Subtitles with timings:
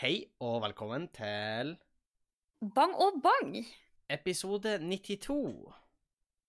[0.00, 1.74] Hei og velkommen til
[2.74, 3.56] Bang og bang!
[4.10, 5.34] episode 92.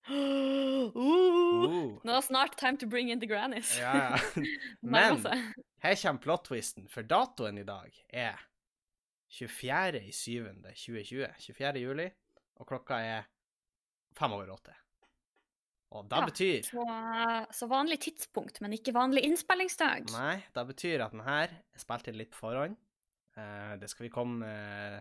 [0.09, 3.71] uh, Uh, Nå er det snart time to bring in the grannies.
[3.79, 4.17] ja, ja.
[4.81, 5.17] Men
[5.81, 8.37] her kommer plot-twisten, for datoen i dag er
[9.33, 10.01] 24.
[10.05, 10.45] i 7.
[10.75, 11.27] 2020.
[11.47, 11.81] 24.
[11.81, 12.09] juli,
[12.59, 13.25] og klokka er
[14.19, 14.75] fem over åtte.
[15.95, 16.25] Og da Ja.
[16.29, 16.85] betyr Så,
[17.51, 20.09] så vanlig tidspunkt, men ikke vanlig innspillingsdag.
[20.11, 22.75] Nei, det betyr at den her er spilt inn litt på forhånd.
[23.37, 24.99] Eh, det skal vi komme eh,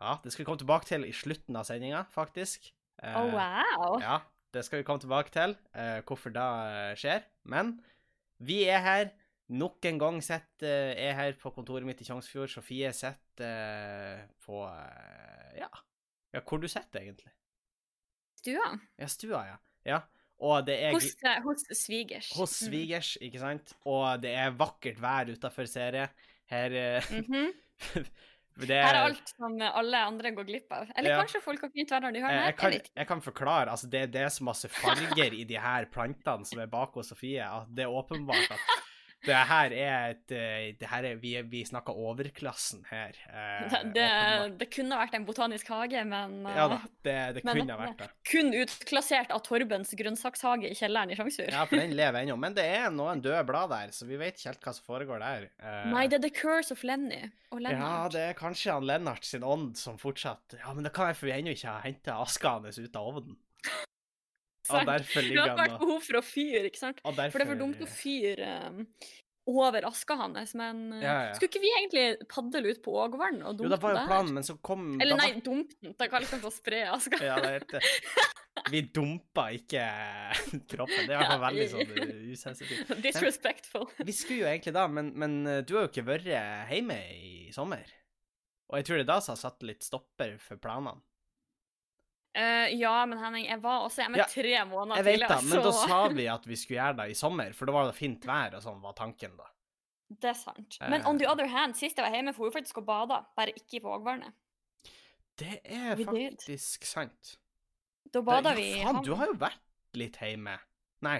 [0.00, 2.72] Ja, det skal vi komme tilbake til i slutten av sendinga, faktisk.
[3.02, 3.98] Oh, wow!
[4.00, 4.18] Ja,
[4.52, 5.54] det skal vi komme tilbake til,
[6.08, 6.48] hvorfor det
[7.00, 7.24] skjer.
[7.48, 7.78] Men
[8.38, 9.14] vi er her.
[9.46, 12.50] Nok en gang sett eh, er her på kontoret mitt i Tjongsfjord.
[12.50, 14.64] Sofie sitter på
[15.54, 15.68] Ja.
[16.34, 17.30] ja, hvor du sitter, egentlig?
[18.40, 18.72] Stua.
[18.98, 19.56] Ja, stua, ja.
[19.86, 20.00] ja.
[20.42, 22.32] Og det er Hos, hos svigers.
[22.36, 23.72] hos svigers, ikke sant?
[23.86, 26.10] Og det er vakkert vær utafor serie.
[26.50, 26.70] Her
[27.10, 27.24] Mm.
[27.28, 28.06] -hmm.
[28.66, 30.86] det Her er alt som alle andre går glipp av.
[30.96, 31.18] Eller Ja.
[31.20, 33.70] kanskje folk har fint vær når de hører kan, Jeg jeg kan forklare.
[33.70, 37.08] altså Det, det er så masse farger i de her plantene som er bak hos
[37.08, 38.58] Sofie, at det er åpenbart at
[39.26, 43.16] det her er et eh, det her er, Vi, vi snakker overklassen her.
[43.28, 44.06] eh, Det,
[44.60, 47.98] det, kunne vært en botanisk hage, men, eh, Ja da, det, det men- kunne vært
[47.98, 48.08] det.
[48.30, 51.52] kun utklassert av Torbens grønnsakshage i kjelleren i Sjangsfjord.
[51.52, 52.36] Ja, for den lever ennå.
[52.38, 55.20] Men det er noen døde blad der, så vi vet ikke helt hva som foregår
[55.24, 55.48] der.
[55.60, 57.80] Eh, Nei, det er The Curse of Lenny og Lennart.
[57.82, 61.16] Ja, det er kanskje han Lennart sin ånd som fortsatt Ja, men det kan være
[61.18, 63.36] for vi ennå ikke har henta aska hans ut av ovnen.
[64.66, 64.88] Sant.
[65.14, 67.00] Det har vært behov for å fyre, ikke sant?
[67.04, 68.82] For det er for dumt å fyre um,
[69.46, 71.34] over aska hans, men uh, Ja, ja.
[71.38, 74.32] skulle ikke vi egentlig padle ut på Ågvann og Jo, dumpe det var jo planen,
[74.40, 75.94] men så kom Eller nei, var- dumpe den.
[76.00, 77.20] Da kalles den for å spre aska.
[77.22, 77.86] Ja, det heter
[78.72, 79.82] Vi dumpa ikke
[80.72, 81.04] kroppen.
[81.06, 82.94] Det er i hvert fall veldig sånn uh, usensitivt.
[83.06, 83.84] Disrespectful.
[84.00, 87.52] Vi skulle jo egentlig da, men, men uh, du har jo ikke vært hjemme i
[87.54, 87.84] sommer.
[88.72, 90.98] Og jeg tror det er da som har satt litt stopper for planene.
[92.36, 95.62] Eh, ja, men Henning, jeg var også hjemme Ja, tre måneder Jeg vet tidligere, men
[95.64, 98.26] da sa vi at vi skulle gjøre det i sommer, for da var det fint
[98.28, 99.46] vær og sånn, var tanken da.
[100.12, 100.76] det er sant.
[100.92, 103.54] Men on the other hand, sist jeg var hjemme, for hun faktisk og bada, bare
[103.56, 104.36] ikke i Vågvarnet.
[105.40, 106.06] Det er did.
[106.10, 107.38] faktisk sant.
[108.12, 109.06] Da bada ja, vi i faen, havn.
[109.08, 110.58] du har jo vært litt hjemme.
[111.08, 111.18] Nei.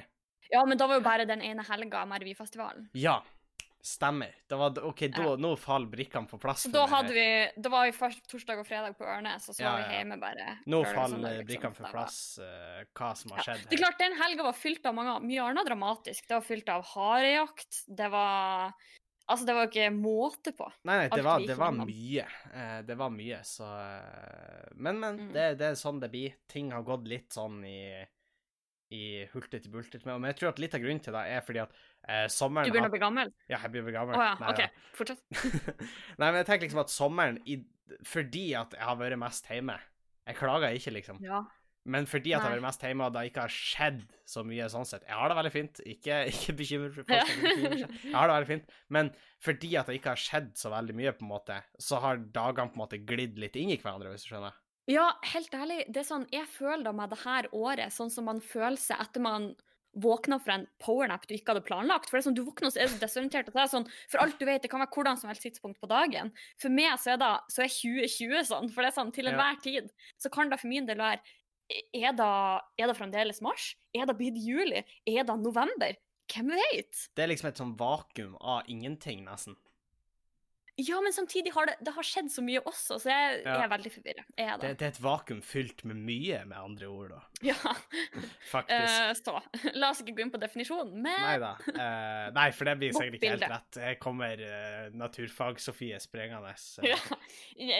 [0.52, 2.90] Ja, men da var jo bare den ene helga med revyfestivalen.
[2.94, 3.22] Ja,
[3.86, 4.34] stemmer.
[4.50, 5.36] Det var, OK, da, Ja.
[5.38, 6.64] nå faller brikkene på plass.
[6.66, 7.26] Så da hadde vi
[7.62, 9.94] Da var vi først torsdag og fredag på Ørnes, og så Ja, var ja, vi
[10.00, 11.46] hjemme bare Nå faller liksom.
[11.46, 13.46] brikkene på plass uh, hva som har Ja.
[13.46, 16.26] skjedd Det er klart, den helga var fylt av mange, mye annet dramatisk.
[16.26, 18.74] Det var fylt av harejakt, det var
[19.28, 20.68] Altså, det var ikke måte på.
[20.86, 22.26] Nei, nei, det var, det var mye.
[22.54, 25.18] Uh, det var mye, så uh, Men, men.
[25.18, 25.32] Mm.
[25.34, 26.36] Det, det er sånn det blir.
[26.46, 28.06] Ting har gått litt sånn i
[28.94, 30.20] i hultet til bultet med.
[30.20, 31.72] Men jeg tror at litt av grunnen til det er fordi at
[32.06, 33.32] eh, sommeren Du begynner å bli gammel?
[33.50, 34.20] Ja, jeg blir vel Å gammel.
[34.22, 34.62] ja, Nei, OK.
[34.62, 34.88] da.
[34.98, 35.22] Fortsett.
[36.20, 37.60] Nei, men jeg tenker liksom at sommeren i,
[38.06, 39.78] Fordi at jeg har vært mest hjemme
[40.26, 41.18] Jeg klager ikke, liksom.
[41.24, 41.42] Ja.
[41.86, 44.66] Men fordi at jeg har vært mest hjemme, og det ikke har skjedd så mye
[44.72, 45.80] sånn sett Jeg har det veldig fint.
[45.86, 47.98] Ikke, ikke bekymre for folk som bekymrer seg.
[48.08, 48.72] Jeg har det veldig fint.
[48.96, 49.10] Men
[49.46, 52.72] fordi at det ikke har skjedd så veldig mye, på en måte, så har dagene
[52.74, 54.58] på en måte glidd litt inn i hverandre, hvis du skjønner.
[54.86, 58.28] Ja, helt ærlig, det er sånn, jeg føler da med det her året sånn som
[58.28, 59.48] man føler seg etter man
[59.96, 62.10] våkna fra en powernap du ikke hadde planlagt.
[62.10, 63.48] For det er sånn, du våkner så er du desorientert.
[63.48, 65.80] og det er sånn, For alt du vet, det kan være hvordan som helst tidspunkt
[65.80, 66.32] på dagen.
[66.60, 69.32] For meg så er, det, så er 2020 sånn, for det er sånn, til Ja.
[69.32, 69.88] enhver tid
[70.20, 71.20] så kan det for min del være
[71.66, 73.74] Er det, er det fremdeles mars?
[73.92, 74.84] Er det blitt juli?
[75.04, 75.96] Er det november?
[76.30, 77.08] Hvem vet?
[77.16, 79.56] Det er liksom et sånn vakuum av ingenting, nesten.
[80.76, 83.54] Ja, men samtidig har det, det har skjedd så mye også, så jeg, Ja.
[83.56, 84.24] jeg er veldig forvirra.
[84.36, 84.82] Det, det.
[84.84, 87.20] er et vakuum fylt med mye, med andre ord, da.
[87.44, 87.54] Ja.
[88.50, 88.92] Faktisk.
[89.00, 91.54] Uh, så la oss ikke gå inn på definisjonen, men Nei da.
[91.68, 93.78] Uh, nei, for det blir sikkert ikke helt rett.
[93.86, 96.52] Jeg kommer uh, Naturfag-Sofie sprengende.
[96.84, 96.96] Ja,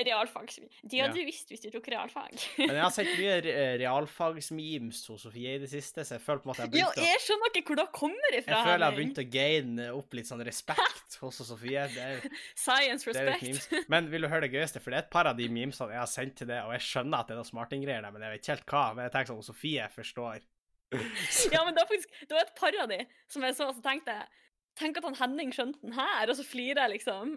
[0.09, 0.51] realfag.
[0.83, 1.25] De hadde Ja.
[1.29, 2.33] visst hvis du tok realfag.
[2.59, 6.43] Men jeg har sett mye re- realfagsmemes hos Sofie i det siste, så jeg føler
[6.45, 8.61] på en måte jeg har begynt å jeg skjønner ikke hvor det kommer jeg ifra.
[8.65, 11.87] føler jeg har begynt å gaine opp litt sånn respekt hos Sofie.
[11.95, 12.29] Det er,
[12.91, 13.89] Er litt respect.
[13.93, 14.83] Men vil du høre det gøyeste?
[14.83, 16.85] For det er et par av de memesene jeg har sendt til det, og jeg
[16.87, 18.85] skjønner at det er noe smartinggreier der, men jeg vet ikke helt hva.
[18.97, 20.47] Men jeg tenker sånn, Sofie forstår.
[21.55, 23.01] Ja, men det var faktisk det var et par av de
[23.33, 24.29] som jeg så, og så tenkte jeg
[24.77, 27.31] Tenk at han Henning skjønte den her, og så flirer jeg, liksom.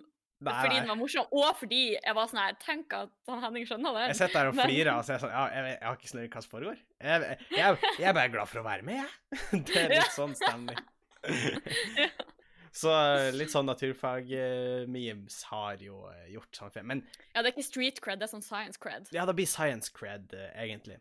[0.44, 3.66] Nei, fordi den var morsom, og fordi jeg var sånn her Tenk at han Henning
[3.68, 4.12] skjønner den.
[4.12, 6.12] Jeg sitter der og flirer og så er jeg sånn Ja, jeg, jeg har ikke
[6.12, 6.82] snøring hva som foregår.
[7.10, 9.64] Jeg, jeg, jeg er bare glad for å være med, jeg.
[9.72, 10.84] Det er litt sånn stemning.
[12.76, 16.74] Så eh, litt sånn naturfag-memes har jo eh, gjort sånn.
[16.86, 19.12] Men Ja, det er ikke street cred, det er sånn science cred.
[19.16, 21.00] ja, det blir science cred, eh, egentlig.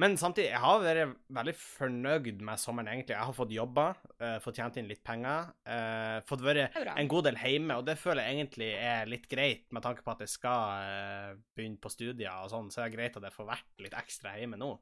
[0.00, 3.14] Men samtidig, jeg har vært veldig fornøyd med sommeren, egentlig.
[3.14, 3.86] Jeg har fått jobba,
[4.18, 7.98] eh, fått tjent inn litt penger, eh, fått vært en god del hjemme, og det
[7.98, 11.90] føler jeg egentlig er litt greit, med tanke på at jeg skal eh, begynne på
[11.90, 14.78] studier og sånn, så er det greit at jeg får vært litt ekstra hjemme nå.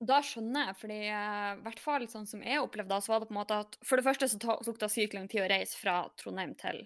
[0.00, 3.22] Da skjønner jeg, fordi eh, i hvert fall sånn som jeg opplevde da, så var
[3.22, 5.48] det på en måte at For det første så tok det sykt lang tid å
[5.52, 6.82] reise fra Trondheim til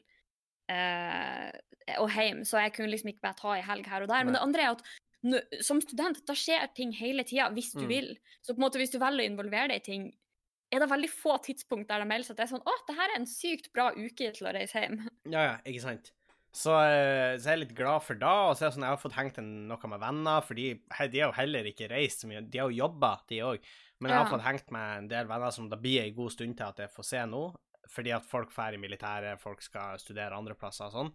[0.70, 1.50] eh,
[1.98, 4.26] og hjem, så jeg kunne liksom ikke bare ta ei helg her og der.
[4.28, 4.82] Men det andre er at
[5.24, 7.90] nå, som student, da skjer ting hele tida, hvis du Mm.
[7.90, 8.10] vil.
[8.44, 10.04] Så på en måte hvis du velger å involvere deg i ting,
[10.70, 13.14] er det veldig få tidspunkt der det meldes at det er sånn Å, det her
[13.14, 15.00] er en sykt bra uke til å reise hjem.
[15.24, 16.12] Ja, ja, ikke sant.
[16.58, 18.96] Så, eh, så jeg er litt glad for da, og så er det sånn, jeg
[18.96, 20.72] har fått hengt en, noe med venner, for de,
[21.12, 23.68] de har jo heller ikke reist så mye, de har jo jobba, de òg.
[24.00, 24.32] Men jeg har Ja.
[24.32, 26.90] fått hengt med en del venner som det blir ei god stund til at jeg
[26.94, 27.44] får se nå,
[27.88, 31.12] fordi at folk drar i militæret, folk skal studere andre plasser og sånn.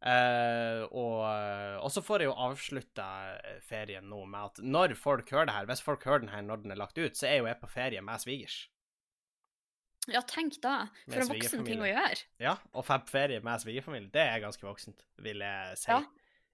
[0.00, 1.24] Uh, og,
[1.84, 3.06] og så får jeg jo avslutta
[3.68, 6.62] ferien nå med at når folk hører det her, hvis folk hører den her når
[6.62, 8.62] den er lagt ut, så er jo jeg på ferie med svigers.
[10.08, 10.86] Ja, tenk da.
[11.08, 12.22] For en voksen ting å gjøre.
[12.40, 16.00] Ja, og fab ferie med svigerfamilie, det er ganske voksent, vil jeg si, Ja.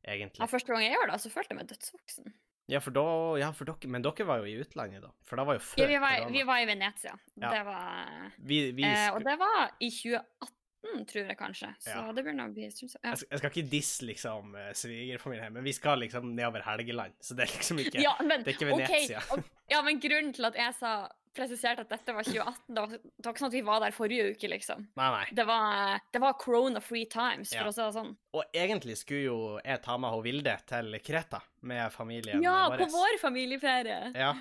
[0.06, 0.40] egentlig.
[0.40, 2.32] Ja, første gang jeg gjør det, så følte jeg meg dødsvoksen.
[2.68, 3.04] Ja, for da,
[3.38, 5.12] ja, for dere, men dere var jo i utlandet, da.
[5.24, 7.12] For da var jo før Ja, vi, var, vi var i Venezia.
[7.36, 7.50] Ja.
[7.52, 11.70] Det var Vi, vi eh, Og det var i 2018, tror jeg kanskje.
[11.78, 12.12] Så Ja.
[12.12, 12.90] det begynner å bli jeg,
[13.30, 17.46] jeg skal ikke disse liksom eh, svigerfamilien, men vi skal liksom nedover Helgeland, så det
[17.46, 19.22] er liksom ikke Ja, men, Det er ikke Venezia.
[19.30, 22.88] og- ja, men grunnen til at jeg sa presiserte at dette var 2018, det var,
[22.96, 24.86] det var ikke sånn at vi var der forrige uke, liksom.
[24.96, 25.26] Nei, nei.
[25.36, 27.68] Det var, det var corona free times, for Ja.
[27.70, 28.12] å si det sånn.
[28.34, 32.78] Og egentlig skulle jo jeg ta med Vilde til Kreta med familien Ja, vår.
[32.84, 34.12] på vår familieferie!
[34.16, 34.34] Ja.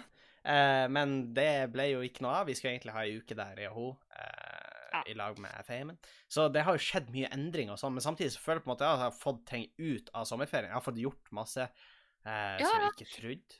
[0.45, 2.45] Eh, men det ble jo ikke noe av.
[2.47, 4.61] Vi skulle egentlig ha ei uke der, jeg og hun, eh,
[4.95, 5.03] Ja.
[5.07, 5.97] i lag med Feimen.
[6.29, 8.69] Så det har jo skjedd mye endring og sånn, men samtidig så føler jeg på
[8.71, 10.69] en måte at jeg har fått ting ut av sommerferien.
[10.69, 11.65] Jeg har fått gjort masse
[12.25, 13.59] eh, som jeg ikke trodde.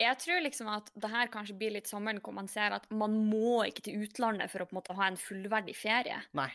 [0.00, 3.12] Jeg tror liksom at det her kanskje blir litt sommeren hvor man ser at man
[3.28, 6.18] må ikke til utlandet for å på en måte ha en fullverdig ferie.
[6.34, 6.50] Nei.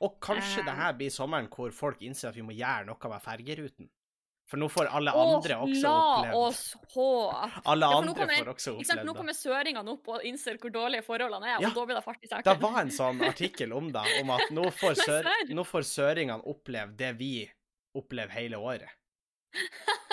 [0.00, 0.64] Og kanskje Eh.
[0.64, 3.88] det her blir sommeren hvor folk innser at vi må gjøre noe med fergeruten.
[4.46, 7.62] For nå får alle Åh, andre også la oss håpe!
[7.66, 9.04] Alle Ja, andre kommer- får også Ikke det.
[9.04, 11.68] Nå kommer søringene opp og innser hvor dårlige forholdene er, Ja.
[11.68, 14.48] og da blir det fart i Det var en sånn artikkel om det, om at
[14.52, 17.50] nå får, sør, nå får søringene oppleve det vi
[17.96, 18.88] opplever hele året.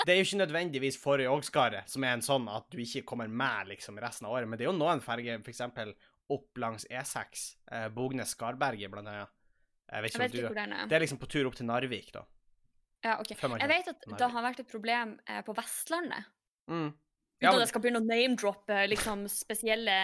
[0.04, 3.30] Det er jo ikke nødvendigvis forrige ågskaret, som er en sånn at du ikke kommer
[3.31, 5.94] med liksom resten av året, men det er jo noen ferger, eksempel
[6.34, 9.31] opp langs E6, eh, Bognes-Skarberget blant annet.
[9.94, 10.88] Jeg vet Jeg ikke vet om ikke du den er.
[10.90, 12.24] Det er liksom på tur opp til Narvik, da.
[13.04, 13.34] Ja, ok.
[13.36, 16.30] Jeg vet at det har vært et problem eh, på Vestlandet.
[16.72, 16.94] Mm.
[17.33, 19.95] Uten Ja, at jeg skal begynne å name-droppe liksom, spesielle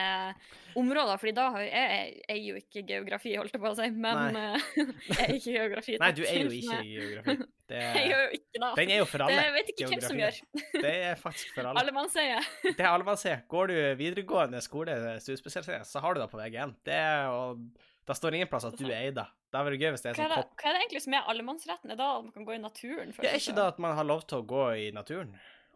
[0.79, 3.87] områder, fordi da jeg, jeg, jeg er jo ikke geografi, holdt jeg på å si,
[3.95, 4.67] men eh,
[5.13, 5.97] jeg er ikke geografi.
[6.01, 7.37] Nei, du er jo ikke geografi.
[7.69, 8.69] Det Jeg er, gjør jo ikke det.
[8.79, 9.41] den er jo for alle.
[9.45, 10.37] Det vet ikke hvem som gjør.
[10.87, 11.83] Det er faktisk for alle.
[11.83, 12.47] Alle mann sier.
[12.65, 13.43] Det er alle man ser.
[13.51, 16.73] Går du videregående skole, studiespesialisering, så har du det på VG1.
[16.89, 16.97] Det
[17.29, 17.61] og
[18.09, 19.27] da står ingen plass at du er Eida.
[19.53, 21.13] Det er gøy hvis det er Hva er, sånn det, hva er det egentlig som
[21.13, 21.91] er allemannsretten?
[21.91, 23.13] Er det da at man kan gå i naturen?
[23.21, 25.35] Ja, er ikke det at man har lov til å gå i naturen?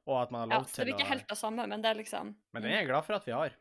[0.09, 1.91] Og at man har Ja, lov så det er ikke helt det samme, men det
[1.93, 3.53] er liksom Men det er jeg glad for at vi har.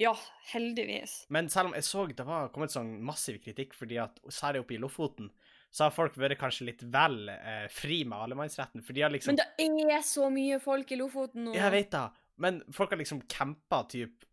[0.00, 0.14] Ja,
[0.52, 1.26] heldigvis.
[1.28, 4.76] Men selv om jeg så det var kommet sånn massiv kritikk, fordi at særlig oppe
[4.76, 5.30] i Lofoten,
[5.70, 8.82] så har folk vært kanskje litt vel eh, fri med allemannsretten.
[8.82, 11.54] For de har liksom Men det er så mye folk i Lofoten nå.
[11.54, 12.02] Jeg vet det,
[12.42, 14.26] men folk har liksom campa typ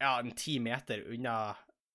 [0.00, 1.34] ja, en ti meter unna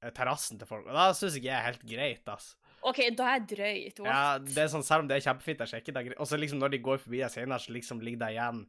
[0.03, 2.59] eh, terrassen til folk, og da syns ikke jeg er helt greit, altså.
[2.91, 3.99] OK, da er jeg drøyt.
[4.05, 4.09] what?
[4.11, 6.19] Ja, det er sånn, Selv om det er kjempefint, jeg sjekker er det greit.
[6.21, 8.63] Og så liksom når de går forbi deg senere, så liksom ligger det igjen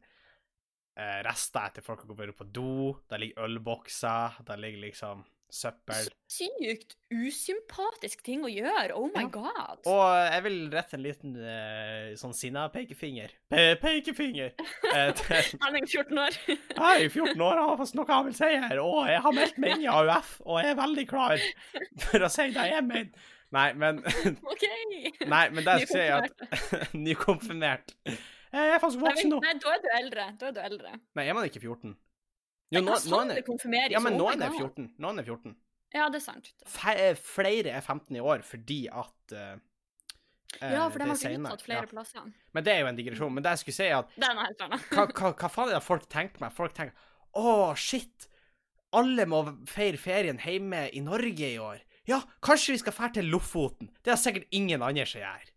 [0.97, 2.71] eh, rester etter folk har gått på do.
[3.11, 6.09] Der ligger ølbokser, der ligger liksom søppel.
[6.27, 8.91] Sykt usympatisk ting å gjøre.
[8.97, 9.29] Oh my Ja.
[9.31, 9.85] god.
[9.87, 10.01] Og
[10.33, 13.31] jeg vil rette en liten eh, sånn sinna pekefinger.
[13.49, 14.51] Pe pekefinger!
[14.97, 16.35] Eh, til Henning 14 år.
[16.81, 19.73] Hei, 14 år, har fått noe jeg vil si her, og jeg har meldt meg
[19.75, 21.43] inn i AUF, og jeg er veldig klar
[22.05, 23.27] for å si det jeg mener.
[23.55, 24.01] Nei, men
[24.51, 24.65] OK.
[25.27, 26.07] Nei, men det jeg skal si,
[26.81, 27.95] at Nykonfirmert.
[28.57, 29.37] Jeg er faktisk voksen nå.
[29.43, 30.25] nei, da er du eldre.
[30.39, 30.91] Da er du eldre.
[31.19, 31.91] Nei, er man ikke 14?
[32.71, 34.85] Jo, nå, nå, det er, ja, men nå er det 14.
[35.03, 35.51] Noen er 14.
[35.95, 36.47] Ja, det er sant.
[36.67, 39.51] Fe eh, flere er 15 i år fordi at eh,
[40.61, 41.91] eh, Ja, for de har ikke utsatt flere Ja.
[41.91, 42.31] plasser.
[42.55, 43.35] Men det er jo en digresjon.
[43.35, 44.87] Men det jeg skulle si, at Det er noe helt annet.
[44.95, 46.55] hva, hva, hva faen er det folk tenker meg?
[46.55, 46.95] Folk tenker
[47.37, 48.29] Å, shit!
[48.95, 51.83] Alle må feire ferien hjemme i Norge i år.
[52.07, 53.91] Ja, kanskje vi skal fære til Lofoten?
[54.05, 55.47] Det er sikkert ingen andre som gjør.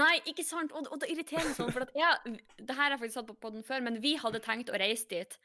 [0.00, 0.72] Nei, ikke sant?
[0.72, 3.28] Og, og det irriterer meg sånn, for at jeg, det her har jeg faktisk satt
[3.28, 5.36] på, poden før, men vi hadde tenkt å reise dit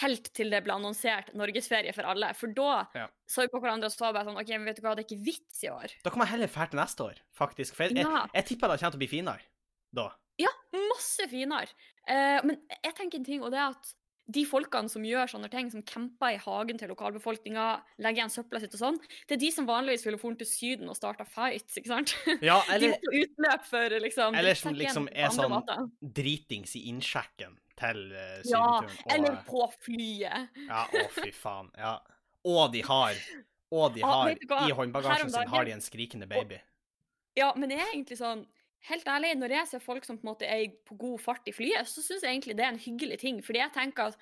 [0.00, 2.32] helt til det ble annonsert norgesferie for alle.
[2.34, 3.06] For da Ja.
[3.28, 5.08] så vi på hverandre og så bare sånn OK, men vet du hva, det er
[5.10, 5.94] ikke vits i år.
[6.02, 7.76] Da kan man heller fære til neste år, faktisk.
[7.76, 9.46] For jeg, jeg, jeg tipper det kommer til å bli finere
[9.92, 10.08] da.
[10.40, 11.68] Ja, masse finere.
[12.08, 13.92] Uh, men jeg tenker en ting, og det er at
[14.32, 17.66] de folkene som gjør sånne ting, som camper i hagen til lokalbefolkninga,
[18.02, 18.98] legger igjen søpla sitt og sånn,
[19.28, 22.14] det er de som vanligvis ville dratt til Syden og starta fights, ikke sant?
[22.40, 25.84] Ja, De eller, få utløp for liksom eller som liksom er sånn måter.
[26.00, 28.98] dritings i innsjekken til uh, Ja, sydenturen.
[29.04, 30.48] og- eller på flyet.
[30.68, 31.70] Ja, å fy faen.
[31.78, 31.94] Ja.
[32.44, 33.14] Og de har
[33.72, 34.66] Og de har ja.
[34.68, 36.58] I håndbagasjen sin har de en skrikende baby.
[37.36, 38.42] Ja, men det er egentlig sånn
[38.90, 41.54] Helt ærlig, når jeg ser folk som på en måte er på god fart i
[41.54, 43.38] flyet, så syns jeg egentlig det er en hyggelig ting.
[43.46, 44.16] Fordi jeg tenker at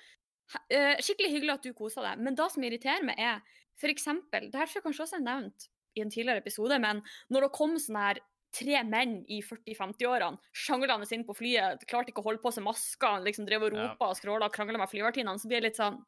[0.69, 3.41] eh, Skikkelig hyggelig at du koser deg, men det som irriterer meg, er
[3.89, 7.01] eksempel Det her tror jeg kanskje også er nevnt i en tidligere episode, men
[7.33, 8.19] når det kom sånn her
[8.55, 13.23] tre menn i 40-50-årene sjanglende inn på flyet, klarte ikke å holde på seg masker,
[13.25, 15.99] liksom drev og ropa og skråla og krangla med flyvertinnene, så blir det litt sånn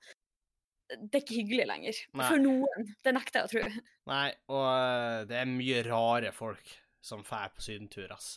[0.93, 2.00] Det er ikke hyggelig lenger.
[2.19, 2.29] Nei.
[2.29, 2.89] For noen.
[3.03, 3.83] Det nekter jeg å tro.
[4.12, 8.36] Nei, og eh, det er mye rare folk som drar på sydentur, ass.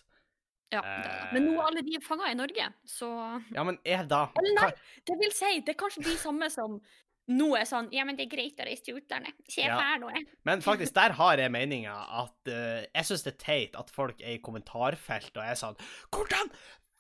[0.75, 1.33] Ja, det er det.
[1.37, 3.09] Men nå er alle de fanga i Norge, så
[3.55, 4.71] Ja, men er da Eller nei,
[5.07, 6.81] det vil si, det er kanskje de samme som
[7.27, 9.35] nå er sånn Ja, men det er greit å reise til utlandet.
[9.51, 9.79] Se Ja.
[9.79, 10.27] her nå, jeg.
[10.47, 14.21] Men faktisk, der har jeg meninga at uh, Jeg syns det er teit at folk
[14.23, 15.79] er i kommentarfelt og er sånn
[16.15, 16.51] Hvordan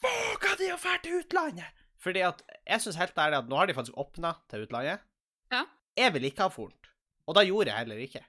[0.03, 1.83] våga de å dra til utlandet?
[2.03, 5.03] Fordi at jeg syns helt ærlig at nå har de faktisk åpna til utlandet.
[5.51, 5.65] Ja.
[5.97, 6.91] Jeg vil ikke ha fort.
[7.27, 8.23] Og da gjorde jeg heller ikke.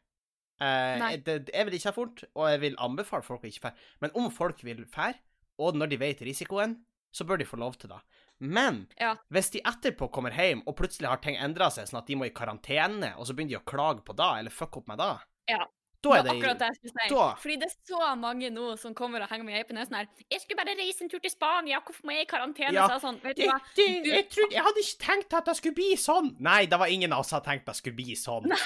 [0.57, 3.67] Uh, jeg, det, jeg vil ikke ha fort, og jeg vil anbefale folk å ikke
[3.67, 3.83] fære.
[4.01, 5.19] Men om folk vil fære,
[5.59, 6.77] og når de vet risikoen,
[7.11, 7.99] så bør de få lov til det.
[8.39, 9.15] Men Ja.
[9.31, 12.25] hvis de etterpå kommer hjem, og plutselig har ting endra seg, sånn at de må
[12.27, 15.17] i karantene, og så begynner de å klage på det, eller fucke opp med det,
[15.49, 15.65] Ja.
[16.03, 17.09] Da er Det det akkurat det jeg skulle si.
[17.15, 20.05] da- Fordi det er så mange nå som kommer og henger med på nesen her.
[20.29, 22.87] 'Jeg skulle bare reise en tur til Spania, hvorfor må jeg i karantene?' Ja.
[22.87, 23.59] Så sånn, vet du hva?
[23.75, 26.35] det, Du- jeg, trodde, jeg hadde ikke tenkt at det skulle bli sånn.
[26.39, 28.45] Nei, det var ingen av oss som hadde tenkt det skulle bli sånn.
[28.45, 28.57] Nei,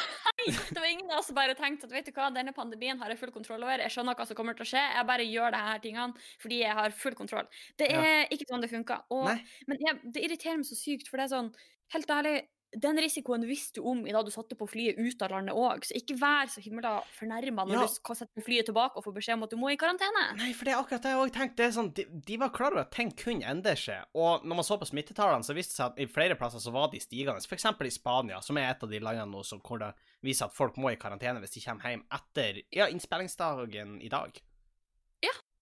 [0.47, 3.07] Det var ingen av oss som bare tenkte at vet du hva, denne pandemien har
[3.09, 3.77] jeg full kontroll over.
[3.77, 4.95] Jeg skjønner hva som kommer til å skje.
[4.95, 7.47] Jeg bare gjør disse her tingene fordi jeg har full kontroll.
[7.77, 8.01] Det Ja.
[8.01, 9.03] er ikke sånn det funker.
[9.09, 9.25] Og,
[9.67, 11.53] men jeg, det irriterer meg så sykt, for det er sånn
[11.91, 15.31] Helt ærlig, den risikoen visste du om i da du satte på flyet ut av
[15.33, 17.81] landet òg, så ikke vær så himla fornærma når Ja.
[17.87, 20.23] du skal sette flyet tilbake og får beskjed om at du må i karantene.
[20.37, 21.55] Nei, for det er akkurat det jeg òg tenkte.
[21.61, 24.05] Det sånn, de, de var klar over at ting kunne endre seg.
[24.15, 26.71] Og når man så på smittetallene, så viste det seg at i flere plasser så
[26.71, 27.43] var de stigende.
[27.43, 27.65] F.eks.
[27.65, 29.91] i Spania, som er et av de landene nå som, hvor det
[30.23, 34.39] viser at folk må i karantene hvis de kommer hjem etter ja, innspillingsdagen i dag.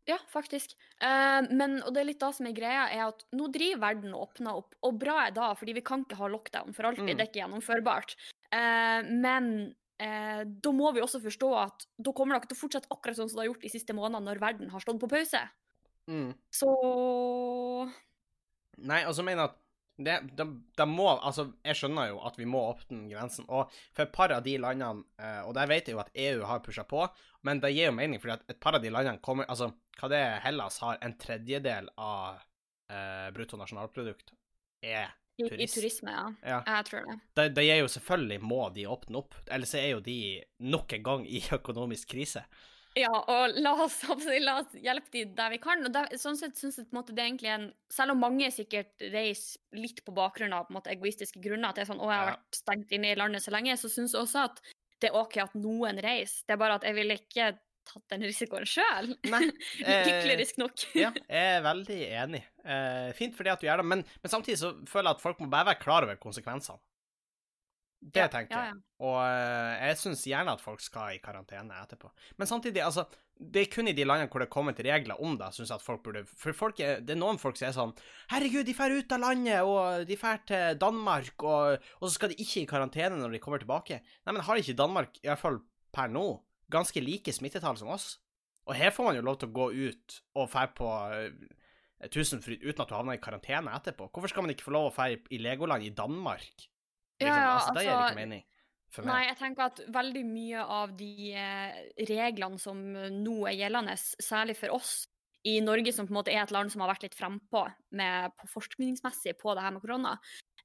[0.09, 0.73] Ja, faktisk.
[1.05, 4.15] Eh, men, og det er litt da som er greia, er at nå driver verden
[4.17, 7.05] og åpner opp, og bra er da, fordi vi kan ikke ha lockdown for alltid,
[7.05, 7.11] Mm.
[7.13, 8.15] det er ikke gjennomførbart.
[8.51, 9.51] Eh, men
[9.99, 13.19] eh, da må vi også forstå at da kommer det ikke til å fortsette akkurat
[13.19, 15.43] sånn som det har gjort de siste månedene, når verden har stått på pause.
[16.09, 16.33] Mm.
[16.49, 16.69] Så
[18.79, 19.57] Nei, altså mener jeg at
[19.99, 20.45] det, de,
[20.79, 23.47] de må Altså, jeg skjønner jo at vi må åpne grensen.
[23.51, 26.43] Og for et par av de landene eh, Og der vet jeg jo at EU
[26.47, 27.05] har pusha på,
[27.47, 30.11] men det gir jo mening, fordi at et par av de landene kommer Altså, hva
[30.11, 32.39] det er Hellas har en tredjedel av
[32.91, 34.35] eh, bruttonasjonalprodukt
[34.85, 36.25] er i, i turisme, ja.
[36.43, 36.57] Ja.
[36.67, 37.13] Jeg tror det.
[37.37, 40.17] Det, det gir jo selvfølgelig må de åpne opp, ellers er jo de
[40.67, 42.43] nok en gang i økonomisk krise.
[42.98, 44.00] Ja, og la oss,
[44.48, 45.84] la oss hjelpe de der vi kan.
[45.86, 48.22] Og der, sånn sett synes jeg på en måte det er egentlig en Selv om
[48.24, 51.91] mange sikkert reiser litt på bakgrunn av på en måte, egoistiske grunner, at det er
[51.91, 54.46] sånn 'Å, jeg har vært stengt inne i landet så lenge', så syns jeg også
[54.46, 54.62] at
[55.01, 56.43] det er OK at noen reiser.
[56.46, 57.50] Det er bare at jeg ville ikke
[57.89, 59.13] tatt den risikoen sjøl.
[59.31, 59.41] Nei.
[59.86, 60.86] eh, Hyklerisk nok.
[60.93, 62.43] ja, jeg er veldig enig.
[62.63, 65.41] Eh, fint det at du gjør det, men, men samtidig så føler jeg at folk
[65.41, 66.77] må bare være klar over konsekvensene.
[68.01, 68.73] Det Ja, tenker jeg.
[68.73, 68.81] ja.
[69.03, 72.09] Og eh, jeg syns gjerne at folk skal i karantene etterpå.
[72.37, 73.05] Men samtidig, altså
[73.39, 75.75] Det er kun i de landene hvor det kommer til regler om det, syns jeg
[75.79, 77.93] at folk burde For folk er, det er noen folk som er sånn
[78.31, 82.29] Herregud, de drar ut av landet, og de drar til Danmark, og, og så skal
[82.33, 84.01] de ikke i karantene når de kommer tilbake.
[84.25, 85.59] Nei, men har ikke Danmark, i hvert fall
[85.95, 86.25] per nå,
[86.71, 88.17] ganske like smittetall som oss?
[88.67, 92.61] Og her får man jo lov til å gå ut og dra på eh, Tusenfryd
[92.63, 94.07] uten at du havner i karantene etterpå.
[94.11, 96.67] Hvorfor skal man ikke få lov å dra i- i Legoland i Danmark?
[97.19, 98.45] Ja, ja, altså, det gir altså, ikke mening.
[99.05, 103.93] Nei, jeg tenker at veldig mye av de eh, reglene som eh, nå er gjeldende,
[103.99, 104.93] særlig for oss
[105.47, 108.49] i Norge, som på en måte er et land som har vært litt frempå på
[108.55, 110.15] forskningsmessig på det her med korona,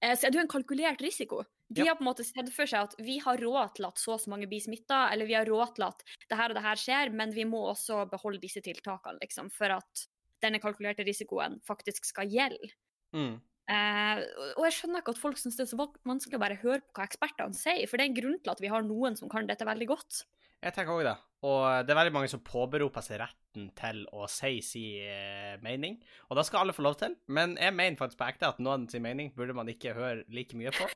[0.00, 1.44] eh, så er det jo en kalkulert risiko.
[1.68, 1.92] De Ja.
[1.92, 4.20] har på en måte sett for seg at vi har råd til at så og
[4.20, 6.76] så mange blir smitta, eller vi har råd til at det her og det her
[6.80, 10.06] skjer, men vi må også beholde disse tiltakene, liksom, for at
[10.42, 12.72] denne kalkulerte risikoen faktisk skal gjelde.
[13.14, 13.40] Mm.
[13.68, 16.58] Eh, og- og jeg skjønner ikke at folk syns det er så vanskelig å bare
[16.60, 19.16] høre på hva ekspertene sier, for det er en grunn til at vi har noen
[19.16, 20.24] som kan dette veldig godt.
[20.62, 21.16] Jeg tenker òg det.
[21.44, 25.98] Og det er veldig mange som påberoper seg retten til å si sin eh, mening.
[26.30, 28.88] Og det skal alle få lov til, men jeg mener faktisk på ekte at noen
[28.90, 30.88] sin mening burde man ikke høre like mye på.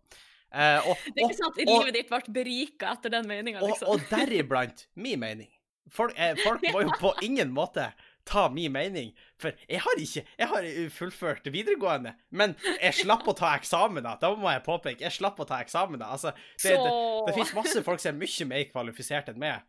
[0.52, 3.26] Eh, og, Det er og, ikke sånn at og- livet ditt ble berika etter den
[3.28, 3.88] meninga, og, liksom.
[3.88, 5.48] og deriblant min mening.
[5.90, 7.92] Folk, eh, folk må jo på ingen måte
[8.28, 9.10] ta min mening.
[9.40, 14.18] For jeg har ikke Jeg har fullført videregående, men jeg slapp å ta eksamener.
[14.20, 15.00] Da må jeg påpeke.
[15.06, 16.06] Jeg slapp å ta eksamener.
[16.12, 16.94] Altså, det, det, det,
[17.30, 19.64] det finnes masse folk som er mye mer kvalifisert enn meg.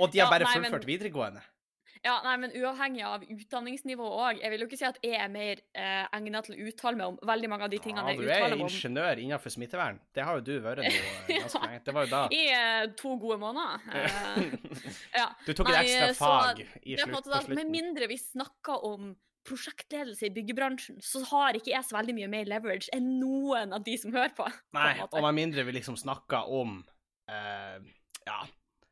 [0.00, 1.42] Og de har Ja, bare nei, men- fullført videregående.
[2.04, 4.42] Ja, nei, men uavhengig av utdanningsnivå òg.
[4.42, 7.12] Jeg vil jo ikke si at jeg er mer eh, egnet til å uttale meg
[7.12, 9.54] om veldig mange av de tingene Ja, jeg du er uttaler meg om ingeniør innenfor
[9.54, 10.00] smittevern.
[10.12, 10.92] Det har jo du vært nå
[11.44, 11.82] ganske lenge.
[11.86, 12.22] Det var jo da.
[12.28, 13.86] i eh, to gode måneder.
[13.88, 14.74] Eh,
[15.20, 15.28] ja.
[15.46, 17.60] Du tok et ekstra ekstra så fag i er slutt, på slutten.
[17.62, 19.14] Med mindre vi snakker om
[19.48, 23.84] prosjektledelse i byggebransjen, så har ikke jeg så veldig mye mer leverage enn noen av
[23.84, 24.48] de som hører på.
[24.76, 26.78] Nei, på og med mindre vi liksom snakker om
[27.32, 27.80] eh,
[28.28, 28.38] ja,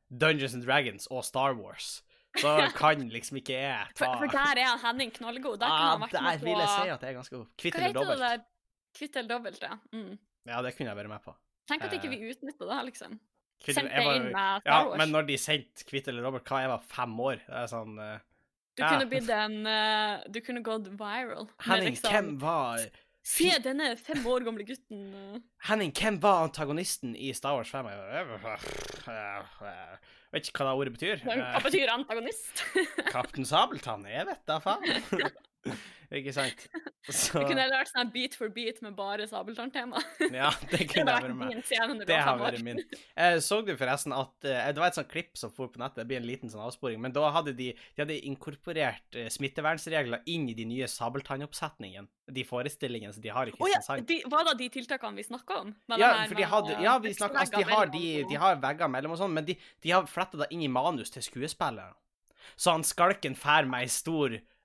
[0.09, 2.02] Dungeons and Dragons og Star Wars,
[2.41, 5.59] så kan liksom ikke jeg ta For, for der er Henning knallgod.
[5.61, 7.47] Der kunne ah, Der vil jeg si at jeg er ganske god.
[7.61, 8.45] Kvitt Hva heter det der?
[8.97, 9.77] Kvitt eller dobbelt, ja.
[9.93, 10.19] Mm.
[10.49, 11.35] Ja, det kunne jeg vært med på.
[11.69, 13.21] Tenk at ikke Eh, vi utnytta det, liksom.
[13.62, 14.93] Kvitt, Sendt jeg var- inn med Star Wars.
[14.93, 17.37] ja, men når de sendte Kvitt eller dobbelt, hva jeg var fem år?
[17.47, 18.19] Det er sånn uh,
[18.77, 18.89] Du ja.
[18.91, 21.49] kunne blitt en uh, Du kunne gått viral.
[21.69, 22.87] Henning, liksom, hvem var
[23.23, 25.15] Se denne fem år gamle gutten.
[25.15, 25.39] eh.
[25.69, 27.87] Henning, hvem var antagonisten i Star Wars 5?
[30.33, 31.23] Vet ikke hva det ordet betyr.
[31.27, 32.62] Hva Eh, betyr antagonist?
[33.12, 34.87] Kaptein Sabeltann, jeg vet da faen.
[36.12, 36.66] Ikke sant?
[37.09, 40.00] Så Du kunne lært sånn beat for beat med bare sabeltann-tema.
[40.28, 42.02] ja, det kunne jeg vært med.
[42.07, 42.81] Det har vært min.
[43.16, 46.02] Eh, så du forresten at eh, Det var et sånt klipp som for på nettet,
[46.02, 50.28] det blir en liten sånn avsporing, men da hadde de, de hadde inkorporert eh, smittevernsregler
[50.31, 54.47] inn i de nye sabeltannoppsetningene, de forestillingene som de har i Å ja, de, var
[54.50, 55.73] det de tiltakene vi snakka om?
[55.97, 59.16] Ja, for de hadde, ja, vi snakket, altså, de, har, de, de har vegger mellom
[59.16, 61.95] og sånn, men de, de har fletta det inn i manus til skuespillere.
[62.57, 63.88] Så han skalken fær med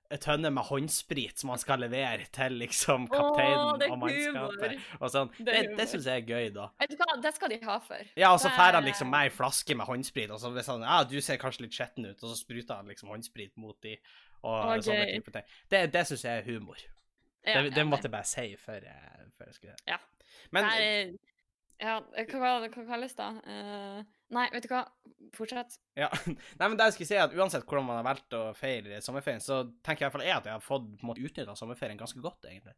[0.08, 4.86] ei tønne med håndsprit som han skal levere til liksom Åh, kapteinen er og mannskapet.
[4.98, 5.32] Og sånn.
[5.36, 6.68] Det Det, det, syns jeg er gøy, da.
[6.80, 8.12] Vet du hva, det skal de ha for.
[8.16, 10.86] Ja, og så får han liksom med ei flaske med håndsprit, og så hvis han
[10.86, 13.98] Ja, du ser kanskje litt skitten ut, og så spruter han liksom håndsprit mot de,
[14.42, 14.86] og okay.
[14.88, 15.56] sånne type ting.
[15.70, 16.84] Det, det syns jeg er humor.
[17.44, 20.00] Ja, det, det måtte jeg bare si før jeg, før jeg skulle Ja.
[20.54, 21.12] Men Det er,
[21.82, 21.98] ja,
[22.32, 23.28] hva, hva kalles det?
[23.46, 24.00] Uh,
[24.34, 24.82] nei, vet du hva,
[25.36, 25.76] fortsett.
[25.98, 26.08] Ja.
[26.58, 29.00] Nei, men det jeg skulle si er at Uansett hvordan man har valgt å feire
[29.04, 31.24] sommerferien, så tenker jeg i hvert fall jeg at jeg har fått på en måte
[31.24, 32.74] utnytta sommerferien ganske godt, egentlig.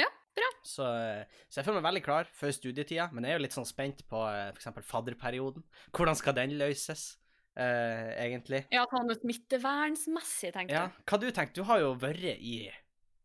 [0.00, 0.48] Ja, bra.
[0.66, 3.56] Så, eh, så jeg føler meg veldig klar før studietida, men jeg er jo litt
[3.56, 4.50] sånn spent på f.eks.
[4.56, 5.64] for eksempel fadderperioden.
[5.96, 7.14] Hvordan skal den løses,
[7.56, 8.58] Uh, egentlig?
[8.68, 11.04] Ja, sånn smittevernsmessig, tenkte Ja, jeg.
[11.08, 11.62] hva du tenker du?
[11.64, 12.66] har jo vært i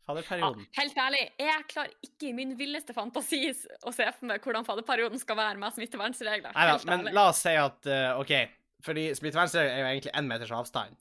[0.08, 0.50] Ja,
[0.82, 3.44] helt ærlig, jeg klarer ikke i min villeste fantasi
[3.86, 6.52] å se for meg hvordan fadderperioden skal være med smittevernsregler.
[6.56, 7.14] Nei da, men ærlig.
[7.16, 8.34] la oss si at uh, OK,
[8.84, 10.98] fordi smittevernregler er jo egentlig én meters avstand.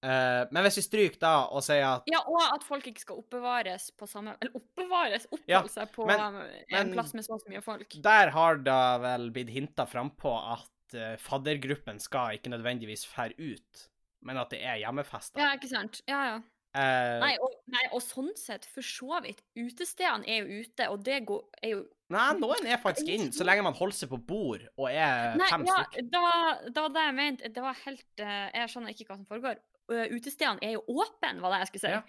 [0.00, 3.18] Uh, men hvis vi stryker da og sier at Ja, og at folk ikke skal
[3.20, 7.26] oppbevares på samme Eller oppbevares, Ja, oppholde seg på men- en men- en plass med
[7.26, 7.98] så og så mye folk.
[8.00, 13.84] Der har det vel blitt hinta frampå at uh, faddergruppen skal ikke nødvendigvis fære ut,
[14.24, 15.38] men at det er hjemmefester.
[15.44, 16.00] Ja, ikke sant?
[16.08, 16.40] Ja, ja.
[16.70, 19.40] Eh, Nei, og, nei, og sånn sett, for så vidt.
[19.58, 21.80] Utestedene er jo ute, og det går, er jo
[22.14, 25.48] nei, noen er faktisk inn, så lenge man holder seg på bord og er Nei,
[25.50, 26.06] fem ja, stykker.
[26.12, 26.62] det var,
[26.94, 27.50] det jeg mente.
[27.56, 29.62] Det var helt eh, Jeg skjønner ikke hva som foregår.
[29.90, 31.94] Utestedene er jo åpne, var det jeg skulle si.
[31.96, 32.02] Ja.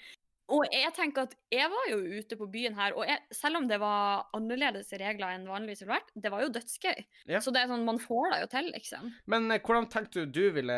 [0.52, 3.68] Og jeg tenker at jeg var jo ute på byen her, og jeg, selv om
[3.70, 7.00] det var annerledes regler enn vanligvis ville vært, det var jo dødsgøy.
[7.32, 7.40] Ja.
[7.44, 9.10] Så det er sånn, man får det jo til, liksom.
[9.32, 10.76] Men eh, hvordan tenkte du du ville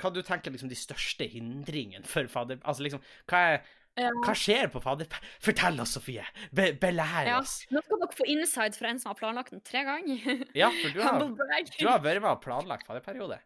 [0.00, 2.58] Hva du tenker liksom de største hindringene for fader...
[2.66, 3.64] Altså liksom, hva, er,
[4.02, 4.10] Ja.
[4.26, 5.06] hva skjer på fader...
[5.44, 6.24] Fortell oss, Sofie!
[6.50, 7.38] Be, belær Ja.
[7.38, 7.60] oss!
[7.70, 10.42] Nå skal dere få inside fra en som har planlagt den tre ganger.
[10.58, 13.38] Ja, for du har, du har vært med og planlagt faderperiode.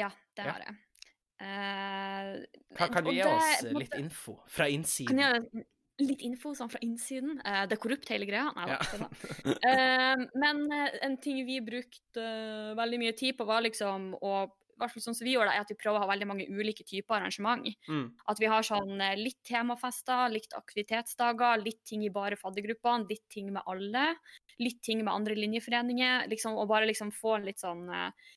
[0.00, 0.08] Ja,
[0.38, 0.52] det Ja.
[0.56, 0.78] har jeg.
[1.42, 2.32] Eh,
[2.78, 5.22] Hva kan du gi oss eh, litt info fra Kan innsiden?
[5.22, 5.66] jeg
[6.02, 7.36] litt info sånn fra innsiden?
[7.42, 8.48] Uh, det er korrupt, hele greia.
[8.56, 8.78] Nei, Ja.
[8.80, 9.58] uh.
[9.68, 14.34] Eh, men eh, en ting vi brukte uh, veldig mye tid på, var liksom å
[14.90, 17.18] sånn som vi gjør det, er at vi prøver å ha veldig mange ulike typer
[17.18, 17.66] arrangement.
[17.88, 18.12] Mm.
[18.28, 23.26] At vi har sånn eh, litt temafester, litt aktivitetsdager, litt ting i bare faddergruppene, litt
[23.32, 24.14] ting med alle,
[24.58, 28.30] litt ting med andre linjeforeninger, liksom, og bare liksom få litt sånn eh,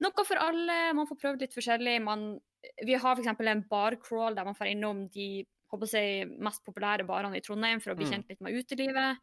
[0.00, 1.98] Noe for alle, man får prøvd litt forskjellig.
[2.00, 2.38] Man,
[2.86, 3.26] vi har f.eks.
[3.40, 7.96] en barcrawl der man får innom de jeg, mest populære barene i Trondheim for å
[7.96, 8.12] bli Mm.
[8.12, 9.18] kjent litt med utelivet.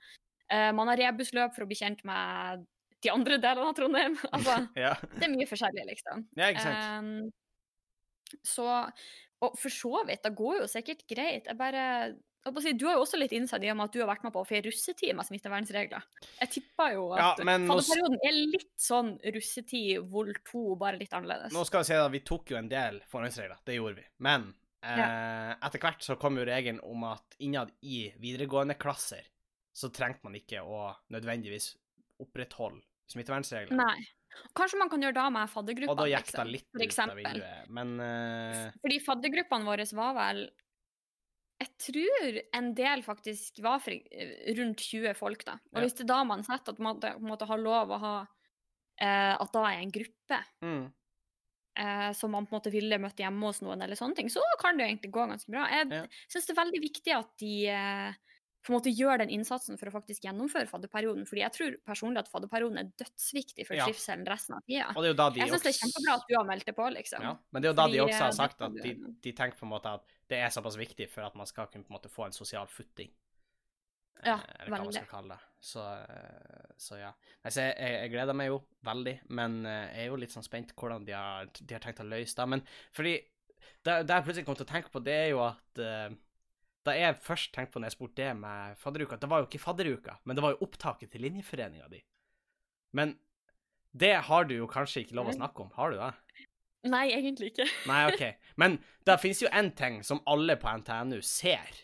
[0.52, 2.64] Uh, man har rebusløp for å bli kjent med
[3.04, 4.16] de andre delene av Trondheim.
[4.34, 4.94] altså, Ja.
[5.18, 6.24] det er mye forskjellig, liksom.
[6.40, 7.04] ja, ikke sant?
[7.04, 8.70] Um, så
[9.40, 11.46] Og for så vidt, det går jo sikkert greit.
[11.46, 12.16] Jeg bare
[12.48, 14.40] Du har jo også litt innsett i og med at du har vært med på
[14.40, 16.06] å feire russetid med smittevernregler.
[16.40, 17.76] Jeg tipper jo at ja, nå
[18.24, 21.52] er litt sånn russetid vol 2, bare litt annerledes.
[21.56, 24.06] Nå skal vi si at vi tok jo en del forhåndsregler, det gjorde vi.
[24.24, 24.48] Men
[24.80, 29.28] eh, etter hvert så kom jo regelen om at innad i videregående klasser
[29.78, 31.74] så trengte man ikke å nødvendigvis
[32.24, 33.76] opprettholde smittevernregler.
[33.78, 34.08] Nei.
[34.58, 37.20] Kanskje man kan gjøre da med faddergruppene, for ut av eksempel.
[37.24, 37.70] vinduet.
[37.74, 40.42] Men eh, Fordi faddergruppene våre var vel
[41.58, 45.56] Jeg tror en del faktisk var for, eh, rundt 20 folk, da.
[45.74, 45.82] Og Ja.
[45.82, 48.16] hvis det er da man setter at man måtte, måtte ha lov å ha
[49.00, 50.86] eh, At da er en gruppe mm,
[51.80, 54.42] eh, som man på en måte ville møtt hjemme hos noen, eller sånne ting, så
[54.62, 55.68] kan det jo egentlig gå ganske bra.
[55.70, 56.06] Jeg Ja.
[56.30, 58.14] syns det er veldig viktig at de eh,
[58.68, 61.26] på en måte gjør den innsatsen for å faktisk gjennomføre fadderperioden.
[61.30, 63.86] fordi jeg tror personlig at fadderperioden er dødsviktig for Ja.
[63.88, 64.92] trivselen resten av tida.
[64.92, 67.22] De Jeg syns det er kjempebra at du har meldt det på, liksom.
[67.22, 69.58] Ja, men det er jo da de også har eh, sagt at de, de tenker
[69.58, 71.98] på en måte at det er såpass viktig for at man skal kunne på en
[71.98, 73.10] måte få en sosial footing.
[74.26, 75.40] Ja, Eh, Eller hva man skal kalle det.
[75.62, 77.14] Så, eh, så ja.
[77.46, 81.06] Nei, jeg, jeg, gleder meg jo veldig, men jeg er jo litt sånn spent hvordan
[81.06, 82.48] de har, de har tenkt å løse det.
[82.50, 83.16] Men fordi
[83.86, 85.84] det, det jeg plutselig kom til å tenke på, det er jo at
[86.88, 89.64] da jeg først tenkte på når jeg spurte det med fadderuka, det var jo ikke
[89.64, 92.02] fadderuka, men det var jo opptaket til linjeforeninga di.
[92.98, 93.18] Men
[93.98, 96.14] det har du jo kanskje ikke lov å snakke om, har du det?
[96.88, 97.66] Nei, egentlig ikke.
[97.90, 98.24] Nei, OK.
[98.62, 101.84] Men det finnes jo én ting som alle på NTNU ser.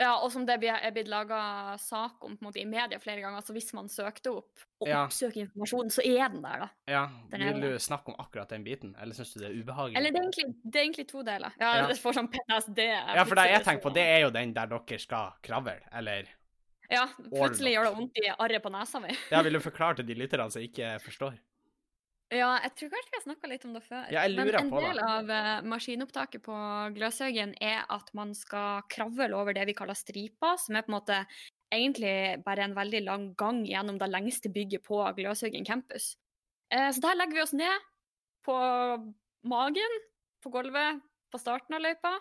[0.00, 3.44] Ja, og som det er blitt laga sak om måte, i media flere ganger.
[3.46, 5.04] Så hvis man søkte opp og Ja.
[5.06, 6.68] oppsøker informasjonen, så er den der, da.
[6.90, 9.96] Ja, Den Vil du snakke om akkurat den biten, eller syns du det er ubehagelig?
[9.96, 11.52] Eller det er egentlig, det er egentlig to deler.
[11.60, 11.86] Ja, Ja.
[11.86, 12.78] det får sånn PTSD.
[13.14, 16.24] Ja, for det jeg tenker på, det er jo den der dere skal kravle, eller
[16.90, 19.08] Ja, plutselig gjør det vondt i arret på nesa mi.
[19.30, 21.38] Ja, vil du forklare til de lytterne som ikke forstår?
[22.34, 24.06] Ja, jeg tror kanskje vi har snakka litt om det før.
[24.10, 24.82] Ja, Men på en det.
[24.88, 26.56] del av eh, maskinopptaket på
[26.96, 30.96] Gløshaugen er at man skal kravle over det vi kaller stripa, som er på en
[30.98, 31.20] måte
[31.74, 36.14] egentlig bare en veldig lang gang gjennom det lengste bygget på Gløshaugen campus.
[36.74, 37.90] Eh, så der legger vi oss ned
[38.44, 38.56] på
[39.48, 39.98] magen,
[40.42, 42.16] på gulvet, på starten av løypa.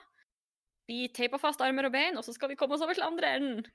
[0.89, 3.33] Vi teiper fast armer og bein, og så skal vi komme oss over til andre
[3.37, 3.65] enden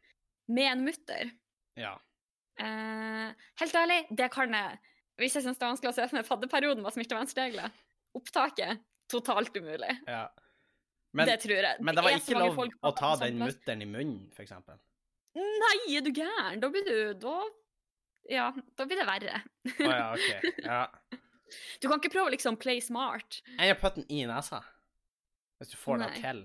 [0.48, 1.33] med en mutter.
[1.79, 1.96] Ja.
[2.61, 4.79] Eh, helt ærlig, det kan jeg.
[5.18, 7.72] Hvis jeg syns det er vanskelig å se for meg fadderperioden med smittevernregler.
[8.18, 9.94] Opptaket totalt umulig.
[10.07, 10.28] ja.
[11.16, 11.76] Men, det tror jeg.
[11.81, 14.76] men det var ikke lov å ta den mutteren i munnen, eksempel.
[15.38, 16.61] Nei, er du gæren?
[16.61, 17.38] Da blir du Da
[18.28, 19.40] Ja, da blir det verre.
[19.72, 20.52] Å ja, OK.
[20.66, 20.83] Ja.
[21.81, 23.38] Du kan ikke prøve å liksom play smart.
[23.57, 24.59] Jeg å putten den i nesa.
[25.57, 26.18] Hvis du får det Nei.
[26.20, 26.42] til.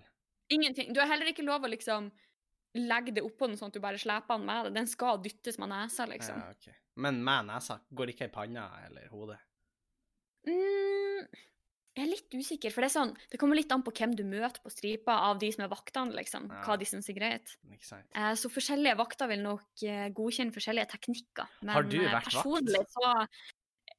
[0.55, 0.93] Ingenting.
[0.95, 2.07] Du har heller ikke lov å liksom
[2.75, 4.75] legge det oppå den sånn at du bare sleper den med deg.
[4.81, 6.39] Den skal dyttes med nesa, liksom.
[6.41, 6.73] Ja, okay.
[6.95, 7.79] Men med nesa.
[7.93, 9.39] Går ikke i panna eller hodet.
[10.43, 11.27] Mm,
[11.93, 14.25] jeg er litt usikker, for det er sånn Det kommer litt an på hvem du
[14.27, 16.49] møter på stripa av de som er vaktene, liksom.
[16.51, 16.61] Ja.
[16.65, 17.53] Hva de syns er greit.
[17.71, 21.47] Eh, Så forskjellige vakter vil nok eh, godkjenne forskjellige teknikker.
[21.61, 22.95] Men Har du vært vært vakt?
[22.97, 23.11] så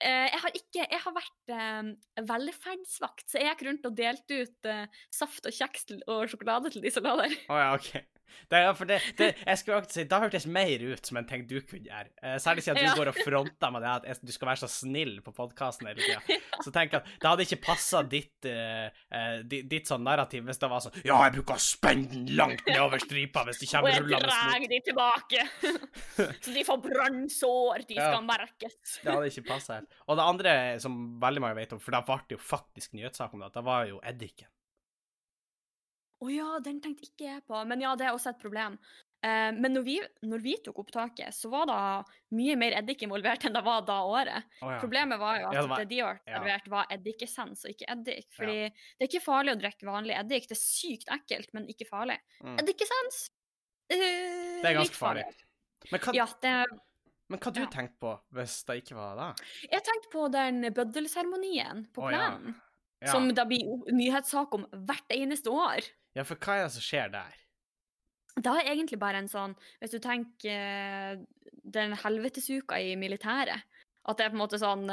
[0.02, 4.42] eh, Jeg har ikke Jeg har vært eh, velferdsvakt, så jeg gikk rundt og delte
[4.42, 7.38] ut eh, saft og kjeks og sjokolade til de som lå der.
[7.48, 7.94] Å ja, OK.
[8.50, 11.86] Det, det, det, jeg skulle si, Da hørtes mer ut som en ting du kunne
[11.88, 12.08] gjøre.
[12.22, 12.94] Eh, særlig siden du Ja.
[12.98, 16.00] går og fronter med det at jeg- du skal være så snill på podkasten hele
[16.00, 16.38] tida.
[16.64, 18.90] Så tenk at det hadde ikke passa ditt, eh,
[19.44, 22.64] ditt, ditt sånn narrativ hvis det var sånn Ja, jeg bruker å spenne den langt
[22.66, 25.40] nedover stripa hvis de Og kommer jeg rullende mot drar de tilbake!
[26.44, 28.10] så de får brannsår, de Ja.
[28.12, 29.00] skal merkes.
[29.02, 29.88] Det hadde ikke passa helt.
[30.08, 33.32] Og det andre som veldig mange vet om, for da ble det jo faktisk nyhetssak
[33.34, 34.46] om det, det var jo eddiken.
[36.24, 37.58] Å ja, den tenkte ikke jeg på.
[37.68, 38.78] Men ja, det er også et problem.
[39.24, 39.94] Eh, men når vi,
[40.28, 41.76] når vi tok opptaket, så var det
[42.36, 44.48] mye mer eddik involvert enn det var da året.
[44.60, 44.78] Oh, ja.
[44.82, 46.38] Problemet var jo at Ja, det var- det de har ja.
[46.38, 48.26] servert, var eddikessens og ikke eddik.
[48.36, 50.48] Fordi det er ikke farlig å drikke vanlig eddik.
[50.48, 52.18] Det er sykt ekkelt, men ikke farlig.
[52.42, 52.58] Mm.
[52.64, 53.22] Eddikessens
[53.90, 55.24] eh, Det er ganske farlig.
[55.90, 56.52] Men hva, Ja, det,
[57.28, 57.66] men hva du ja.
[57.72, 59.44] tenkte på hvis det ikke var det?
[59.72, 62.28] jeg tenkte på den bøddelseremonien på Å, ja.
[63.04, 63.12] Ja.
[63.12, 65.80] som det blir nyhetssak om hvert eneste år.
[66.14, 67.40] Ja, for hva er det som skjer der?
[68.34, 71.20] Det er egentlig bare en sånn Hvis du tenker eh,
[71.74, 73.62] den helvetesuka i militæret,
[74.04, 74.88] at det er på en måte sånn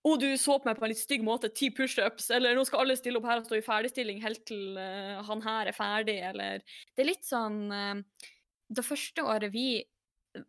[0.00, 2.64] å, oh, du så på meg på en litt stygg måte, ti pushups, eller nå
[2.64, 5.76] skal alle stille opp her og stå i ferdigstilling helt til eh, han her er
[5.76, 8.00] ferdig, eller Det er litt sånn eh,
[8.70, 9.82] Det første året vi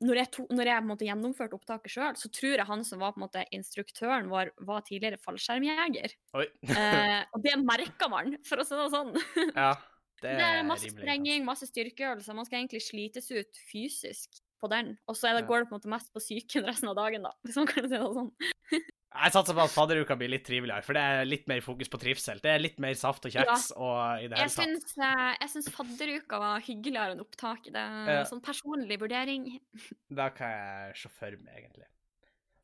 [0.01, 2.83] når jeg, to, når jeg på en måte gjennomførte opptaket sjøl, så tror jeg han
[2.85, 6.13] som var på en måte instruktøren vår, var tidligere fallskjermjeger.
[6.37, 9.11] Eh, og det merka man, for å si det sånn.
[9.55, 9.71] ja,
[10.21, 12.37] det Det er er masse rimelig sprenging, masse styrkeøvelser.
[12.37, 14.93] Man skal egentlig slites ut fysisk på den.
[15.09, 15.49] Og så er det, Ja.
[15.49, 17.33] går det på en måte mest på psyken resten av dagen, da.
[17.41, 18.33] Hvis man kan si det sånn.
[19.11, 21.99] Jeg satser på at fadderuka blir litt triveligere, for det er litt mer fokus på
[21.99, 22.39] trivsel.
[22.39, 24.69] Det er litt mer saft og kjeks og i det hele tatt.
[24.69, 27.73] syns, eh, jeg syns fadderuka var hyggeligere enn opptaket.
[27.75, 28.21] Det er Ja.
[28.23, 29.59] sånn personlig vurdering.
[30.09, 31.89] Da kan jeg se for meg, egentlig.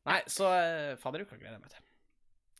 [0.08, 1.84] Nei, så eh, fadderuka gleder jeg meg til.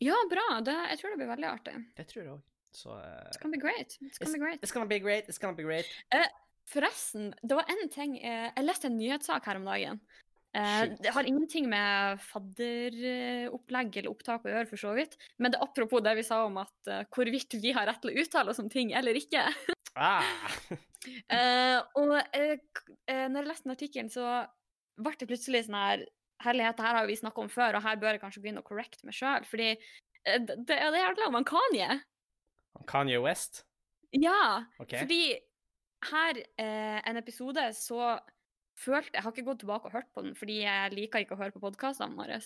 [0.04, 0.60] Ja, bra.
[0.60, 1.76] Det, jeg tror det blir veldig artig.
[1.96, 2.42] Det tror jeg òg.
[2.70, 3.96] Så uh, It's gonna be great.
[4.04, 4.60] It's gonna be great.
[4.62, 5.28] It's gonna be great.
[5.32, 5.86] It's gonna be great.
[6.68, 10.00] Forresten, det var en ting Jeg leste en nyhetssak her om dagen.
[10.56, 15.18] Eh, det har ingenting med fadderopplegg eller opptak å gjøre, for så vidt.
[15.36, 18.14] Men det er apropos det vi sa om at uh, hvorvidt vi har rett til
[18.14, 19.46] å uttale oss om ting eller ikke.
[19.98, 20.24] Ah.
[21.08, 22.58] Eh, og når jeg
[23.46, 24.24] leste den artikkelen, så
[24.98, 26.02] ble det plutselig sånn her
[26.42, 28.66] Herlighet, det her har vi snakka om før, og her bør jeg kanskje begynne å
[28.66, 29.46] correcte meg sjøl.
[29.48, 29.70] Fordi
[30.26, 32.00] det, det, handler om Kanye.
[32.90, 33.62] Kanye West?
[34.12, 35.00] Ja, Okay.
[35.00, 35.22] fordi
[36.10, 38.18] her en episode så
[38.78, 41.40] følte Jeg har ikke gått tilbake og hørt på den, fordi jeg liker ikke å
[41.42, 42.40] høre på podkastene våre.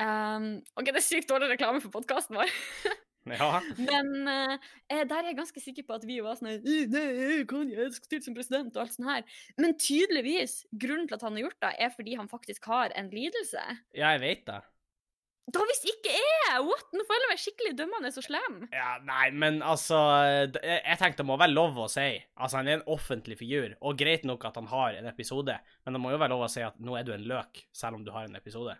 [0.00, 2.50] Um, OK, det er sykt dårlig reklame for podkasten vår,
[3.30, 3.60] Ja.
[3.78, 4.58] men eh,
[5.08, 8.34] der er jeg ganske sikker på at vi var sånn her, «Øh, jeg skal som
[8.36, 9.22] president, og alt sånt her.
[9.56, 13.08] Men tydeligvis, grunnen til at han har gjort det, er fordi han faktisk har en
[13.14, 13.62] lidelse.
[13.96, 14.58] ja, jeg vet det.
[15.52, 16.60] Da hvis ikke jeg!
[16.64, 16.86] What?
[16.96, 18.56] Nå føler jeg meg skikkelig dømmende og slem.
[18.72, 22.06] Ja, nei, men altså Jeg tenkte det må være lov å si.
[22.38, 25.96] Altså, han er en offentlig figur, og greit nok at han har en episode, men
[25.96, 28.06] det må jo være lov å si at nå er du en løk, selv om
[28.06, 28.78] du har en episode.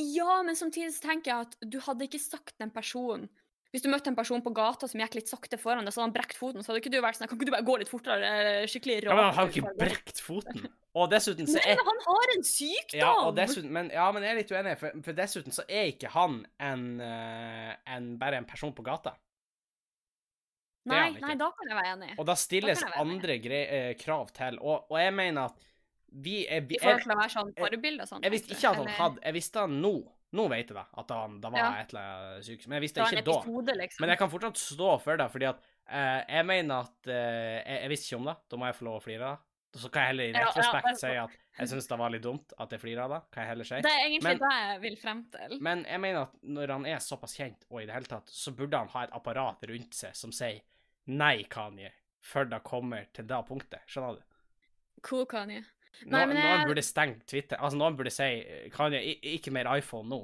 [0.00, 3.26] Ja, men samtidig så tenker jeg at du hadde ikke sagt den person
[3.70, 6.08] Hvis du møtte en person på gata som gikk litt sakte foran deg, så hadde
[6.08, 7.90] han brekt foten, så hadde ikke du vært sånn Kan ikke du bare gå litt
[7.90, 8.30] fortere?
[8.70, 9.12] Skikkelig rart.
[9.12, 10.66] Ja, men han har jo ikke brekt foten.
[10.98, 12.98] Og dessuten så er men han har en sykdom!
[12.98, 16.10] ja, dessuten, men, ja, men jeg er litt uenig, for, for dessuten så er ikke
[16.16, 19.14] han en, eh, en bare en person på gata.
[20.90, 22.12] nei, nei, da kan jeg være enig.
[22.18, 25.68] Og da stilles Da andre eh, krav til, og, og jeg mener at
[26.10, 28.24] vi er vi, I forhold til å være sånn forbilde og sånn.
[28.26, 29.94] jeg visste ikke at han hadde Jeg visste han nå.
[30.32, 31.70] Nå vet jeg da, at da, det var Ja.
[31.80, 32.66] et eller annet sykt.
[32.68, 33.38] Men jeg visste Det ikke da.
[33.40, 34.00] episode, liksom.
[34.00, 35.58] Men jeg kan fortsatt stå for det, fordi at
[35.90, 38.36] eh, jeg mener at eh, jeg, jeg visste ikke om det.
[38.48, 39.46] Da må jeg få lov å flire av det.
[39.80, 41.98] Så kan jeg heller i Ja, ja, retrospekt det er si at jeg syns det
[41.98, 43.20] var litt dumt at jeg flirer av det.
[43.30, 43.80] Kan jeg heller si.
[43.80, 45.60] Det er egentlig Men- det jeg vil frem til.
[45.60, 48.50] Men jeg mener at når han er såpass kjent, og i det hele tatt, så
[48.54, 50.60] burde han ha et apparat rundt seg som sier
[51.06, 51.90] nei, Kanye,
[52.22, 53.82] før det kommer til det punktet.
[53.86, 54.22] Skjønner du?
[55.02, 55.62] Cool, Kanye.
[56.06, 57.56] Nei, men Noen jeg- burde stengt Twitter.
[57.60, 60.22] Altså, noen burde si Kanye, ikke mer iPhone nå.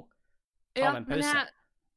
[0.75, 1.33] Ta Ja, en men pause.
[1.33, 1.49] jeg,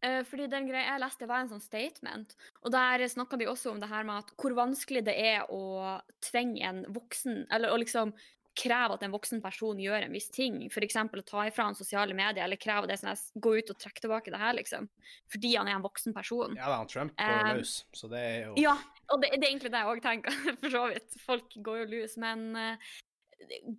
[0.02, 2.34] eh, fordi den greia jeg leste, var en sånn statement.
[2.64, 6.00] Og der snakka de også om det her med at hvor vanskelig det er å
[6.20, 8.12] tvinge en voksen Eller å liksom
[8.56, 10.64] kreve at en voksen person gjør en viss ting.
[10.68, 10.96] F.eks.
[10.96, 14.00] å ta ifra han sosiale medier, eller kreve det sånn her, gå ut og trekke
[14.02, 14.88] tilbake det her, liksom.
[15.30, 16.56] Fordi han er en voksen person.
[16.56, 18.76] Ja da, han Trump går Um, løs, så det er jo Ja,
[19.08, 20.30] og det, det er egentlig det jeg òg tenker,
[20.60, 21.16] for så vidt.
[21.24, 22.16] Folk går jo løs.
[22.18, 22.76] Men eh,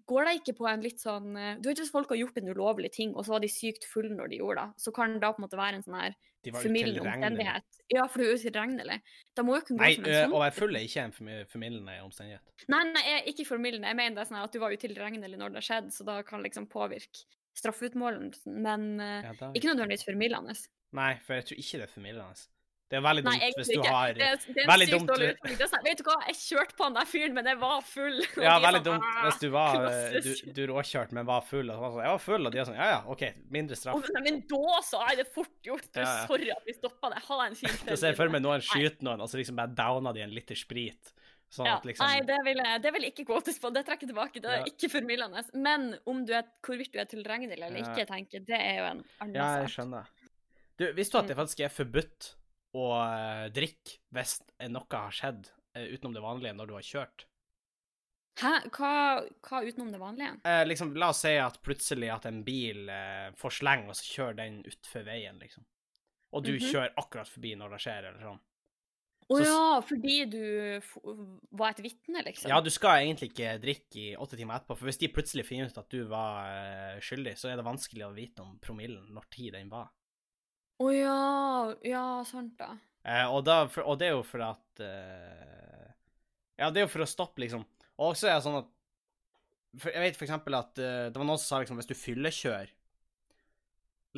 [0.10, 2.50] går det ikke på en litt sånn eh, Du vet hvis folk har gjort en
[2.50, 5.21] ulovlig ting, og så var de sykt fulle når de gjorde det, så kan det
[5.21, 7.80] da på en måte være en sånn her De formildende omstendighet.
[7.93, 8.97] Ja, for du er utilregnelig.
[9.38, 10.34] Da må jo kunne gå Nei, som en sånn.
[10.34, 12.56] å være full er ikke en formi- formildende omstendighet.
[12.74, 13.88] Nei, nei, jeg, ikke formildende.
[13.91, 16.41] Jeg mener det er sånn at du var utilregnelig når det skjedde, så da kan
[16.41, 17.26] det liksom påvirke
[17.62, 18.58] straffeutmålelsen.
[18.65, 20.56] Men Ja, da- ikke nødvendigvis formildende.
[20.93, 22.47] Nei, for jeg tror ikke det er formildende.
[22.91, 23.91] Det er veldig Nei, dumt hvis du ikke.
[23.95, 27.34] har Det det veldig dumt sånn, vet du hva, jeg kjørte på han der fyren,
[27.38, 28.17] men jeg var full.
[28.36, 29.77] Ja, veldig sånn, dumt hvis du var
[30.25, 31.71] du, du råkjørt, men var full.
[31.71, 33.95] Og sånn, jeg var full, og de er sånn Ja ja, OK, mindre straff.
[33.95, 35.88] Å, men- da så er det fort gjort.
[35.95, 36.27] Ja, ja.
[36.27, 37.23] Sorry at vi stoppa deg.
[37.30, 40.12] Ha en fin Du ser for meg noen skyter noen, og så liksom bare downa
[40.13, 41.13] de en liter sprit.
[41.51, 43.71] Sånn Ja, liksom Nei, det vil, det vil ikke quotes på.
[43.75, 44.39] Det trekker jeg tilbake.
[44.43, 44.67] Det er Ja.
[44.67, 45.41] ikke formildende.
[45.56, 47.88] Men om du er, hvorvidt du er tilregnelig eller Ja.
[47.88, 50.06] ikke, tenker det er jo en annen Ja, jeg skjønner.
[50.77, 51.41] Du, visste du at det Mm.
[51.45, 52.36] faktisk er forbudt
[52.77, 54.38] å eh, drikke hvis
[54.71, 57.25] noe har skjedd eh, utenom det vanlige når du har kjørt?
[58.41, 58.51] Hæ?
[58.71, 58.91] Hva,
[59.43, 60.38] hva utenom det vanlige?
[60.47, 64.07] Eh, liksom, la oss si at plutselig at en bil eh, får sleng, og så
[64.07, 65.65] kjører den utfor veien, liksom.
[66.31, 66.63] Og du Mhm.
[66.71, 68.39] kjører akkurat forbi når det skjer, eller sånn.
[69.31, 70.81] Å Så- ja, fordi du
[71.51, 72.49] var et vitne, liksom?
[72.49, 75.67] Ja, du skal egentlig ikke drikke i åtte timer etterpå, for hvis de plutselig finner
[75.67, 79.29] ut at du var eh, skyldig, så er det vanskelig å vite om promillen, når
[79.29, 79.89] tid den var.
[80.81, 81.17] Å ja.
[81.85, 82.73] Ja, sant da.
[83.05, 85.87] Eh, og, da, for, og det er jo for at eh,
[86.61, 87.63] Ja, det er jo for å stoppe, liksom.
[87.97, 88.69] Og også er det sånn at
[89.79, 91.95] for Jeg vet for eksempel at eh, det var noen som sa liksom hvis du
[91.95, 92.73] fyllekjører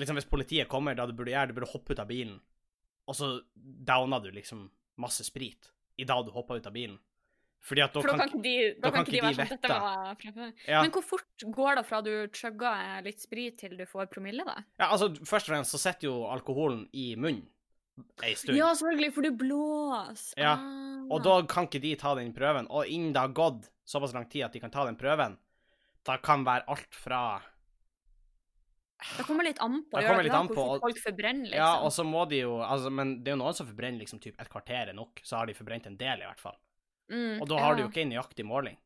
[0.02, 2.39] Liksom hvis politiet kommer, da du burde gjøre, du burde hoppe ut av bilen,
[3.06, 4.63] og så downa du liksom
[4.97, 5.67] masse sprit
[6.02, 6.95] i dag du hoppa ut av bilen.
[7.63, 9.78] Fordi at da For da kan kan de, da kan ikke de være sånn Dette
[9.80, 10.17] var
[10.67, 14.43] ja, Men hvor fort går det fra du chugger litt sprit til du får promille,
[14.43, 14.58] da?
[14.82, 17.47] ja, altså først og fremst så sitter jo alkoholen i munnen
[18.26, 18.58] ei stund.
[18.58, 20.39] Ja, selvfølgelig, for du blåser.
[20.41, 21.06] Ja, Ah.
[21.13, 22.65] Og da kan ikke de ta den prøven.
[22.71, 25.36] Og innen det har gått såpass lang tid at de kan ta den prøven,
[26.08, 27.19] da kan være alt fra
[29.17, 31.60] Det kommer litt an på, Det kommer litt an på, hvor folk forbrenner, liksom.
[31.60, 34.21] Ja, og så må de jo altså, Men det er jo noen som forbrenner liksom
[34.23, 36.56] typ et kvarter er nok, så har de forbrent en del, i hvert fall.
[37.12, 37.76] Mm, Og da har ja.
[37.76, 38.80] du jo ikke en nøyaktig måling.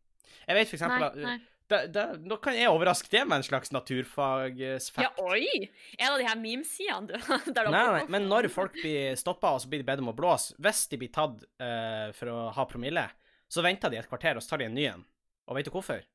[0.48, 1.38] Jeg vet for eksempel Nei, nei.
[1.68, 5.04] Da, da, Nå kan jeg overraske det med en slags naturfagsfakt.
[5.04, 5.68] Ja, oi!
[5.98, 7.16] En av de her memesidene, du.
[7.56, 10.16] Der Nei, nei, men når folk blir stoppa, og så blir de bedt om å
[10.16, 13.04] blåse Hvis de blir tatt uh, for å ha promille,
[13.52, 15.04] så venter de et kvarter, og så tar de en ny en.
[15.48, 16.08] Og vet du hvorfor?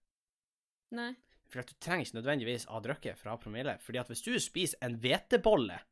[0.96, 1.12] Nei.
[1.52, 3.76] For at du trenger ikke nødvendigvis ha drukket for å ha promille.
[3.84, 5.82] Fordi at hvis du spiser en hvetebolle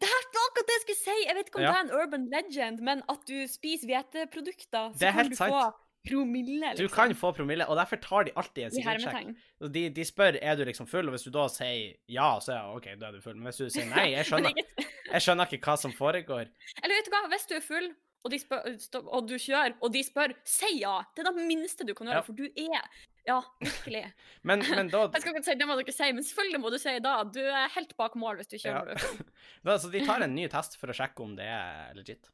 [0.00, 1.16] Det her akkurat det jeg skulle si!
[1.26, 1.72] Jeg vet ikke om Ja.
[1.72, 5.50] det er en urban legend, men at du spiser hveteprodukter, så kan du sant.
[5.52, 5.72] få
[6.04, 6.84] promille, liksom.
[6.84, 9.36] Du kan få promille, og derfor tar de alltid en sikkerhetssjekk.
[9.72, 12.74] De, de spør er du liksom full, og hvis du da sier ja, så er
[12.76, 13.34] OK, da er du full.
[13.40, 14.52] Men hvis du sier nei, jeg skjønner,
[15.14, 16.50] jeg skjønner ikke hva som foregår.
[16.82, 17.88] Eller vet du hva, hvis du er full,
[18.24, 18.68] og, de spør,
[19.04, 20.98] og du kjører, og de spør, si ja!
[21.16, 22.28] Det er det minste du kan gjøre, Ja.
[22.28, 22.84] for du er
[23.26, 24.02] Ja, virkelig.
[24.48, 26.78] Men, men da, Jeg skal ikke si det må dere si, men selvfølgelig må du
[26.78, 27.14] si da.
[27.24, 29.10] Du er helt bak mål hvis du ikke kjører ja.
[29.24, 29.32] du
[29.70, 32.28] da Så de tar en ny test for å sjekke om det er legit.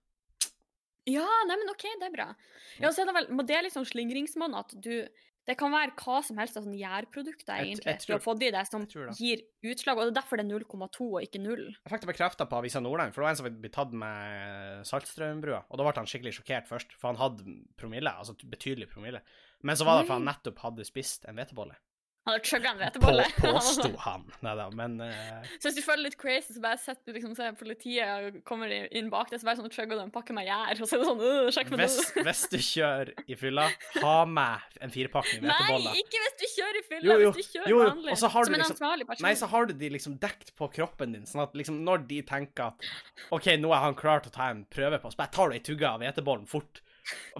[1.08, 2.28] Ja, nei, men OK, det er bra.
[2.82, 4.92] Ja, så er det vel, må det liksom slingringsmonn at du
[5.48, 8.26] Det kan være hva som helst av sånne gjærprodukter, Jeg- egentlig, jeg du har tror-
[8.26, 9.16] fått i deg som det.
[9.18, 9.40] gir
[9.72, 11.62] utslag, og det er derfor det er 0,2 og ikke 0.
[11.72, 14.84] Jeg fikk det bekrefta på Avisa Nordland, for det var en som ble tatt med
[14.86, 17.42] saltstrømbrua, Og da ble han skikkelig sjokkert først, for han hadde
[17.80, 19.22] promille, altså betydelig promille.
[19.62, 21.76] Men så var det for han nettopp hadde spist en hvetebolle.
[22.28, 23.24] Han hadde chugga en På, hvetebolle.
[23.56, 24.24] påsto han.
[24.44, 25.46] Nei da, men uh...
[25.56, 29.08] Så hvis du føler litt crazy, så bare sett du liksom ser politiet kommer inn
[29.12, 31.08] bak deg, så bare sånn chugger du en pakke med gjær, og så er det
[31.08, 32.24] sånn uh, Sjekk med hvis, det.
[32.28, 33.64] hvis du kjører i fylla,
[34.04, 35.96] ha med en firepakning Nei, hveteboller.
[36.04, 38.12] ikke hvis du kjører i fylla, Jo, jo, hvis du kjører jo, jo, vanlig.
[38.12, 39.26] og så har du som en liksom- ansvarlig person.
[39.30, 42.20] Nei, så har du de liksom dekt på kroppen din, sånn at liksom når de
[42.28, 42.92] tenker at
[43.32, 45.56] OK, nå er han klar til å ta en prøve på oss, bare tar du
[45.56, 46.84] ei tugge av hvetebollen fort.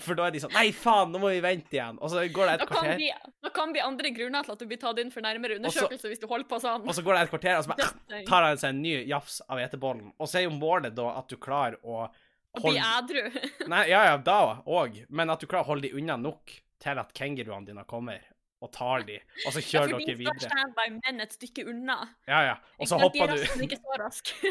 [0.01, 1.99] For da er de sånn Nei, faen, nå må vi vente igjen.
[2.01, 3.11] Og så går det Da et kan, kvarter, bli,
[3.45, 5.87] da kan bli andre grunner til at du blir tatt inn for nærmere undersøkelse så-
[5.91, 6.89] undersøkelse hvis du holder på sånn.
[6.89, 9.41] og så går det et kvarter, og så bare tar han seg en ny jafs
[9.49, 10.13] av hvetebollen.
[10.19, 12.09] Og så er jo målet da at du klarer å
[12.57, 13.23] Å bli ædru.
[13.71, 16.51] Nei, ja, ja, da òg, men at du klarer å holde de unna nok
[16.83, 18.19] til at kenguruene dine kommer
[18.61, 20.51] og tar de, og så Ja, kjører for de dere står videre.
[20.51, 22.09] standby, men et stykke unna.
[22.29, 22.57] Ja, ja.
[22.79, 22.99] Og så?
[22.99, 23.77] De er hopper du.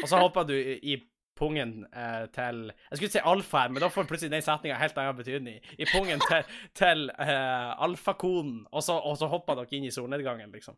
[0.02, 0.96] Og så hopper du i
[1.38, 4.78] pungen eh, til Jeg skulle ikke si alfa her, men da får plutselig den setninga
[4.80, 5.60] helt annen betydning.
[5.80, 10.76] I pungen til, til eh, alfakonen, og, og så hopper dere inn i solnedgangen, liksom.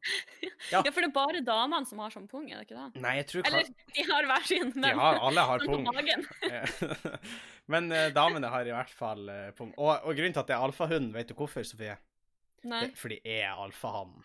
[0.70, 0.82] Ja.
[0.82, 3.02] Ja, for det er bare damene som har sånn pung, er det ikke det?
[3.02, 3.96] Nei, jeg tror Eller, kan...
[3.96, 5.88] de har hver sin, De men har, alle har pung.
[7.74, 9.72] men eh, damene har i hvert fall eh, pung.
[9.76, 11.98] Og, og grunnen til at det er alfahunden, vet du hvorfor, Sofie?
[12.62, 12.84] Nei.
[12.86, 14.22] Det, fordi jeg er alfahannen.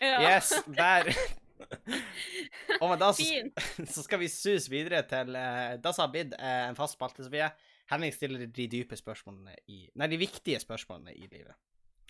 [0.00, 0.16] Ja.
[0.24, 1.12] Yes, der
[2.84, 3.26] Og da så,
[3.94, 7.24] så skal vi sus videre til Da Det som har blitt eh, en fast spalte,
[7.26, 7.50] Sofie.
[7.88, 11.56] Henning stiller de dype spørsmålene i Nei, de viktige spørsmålene i livet.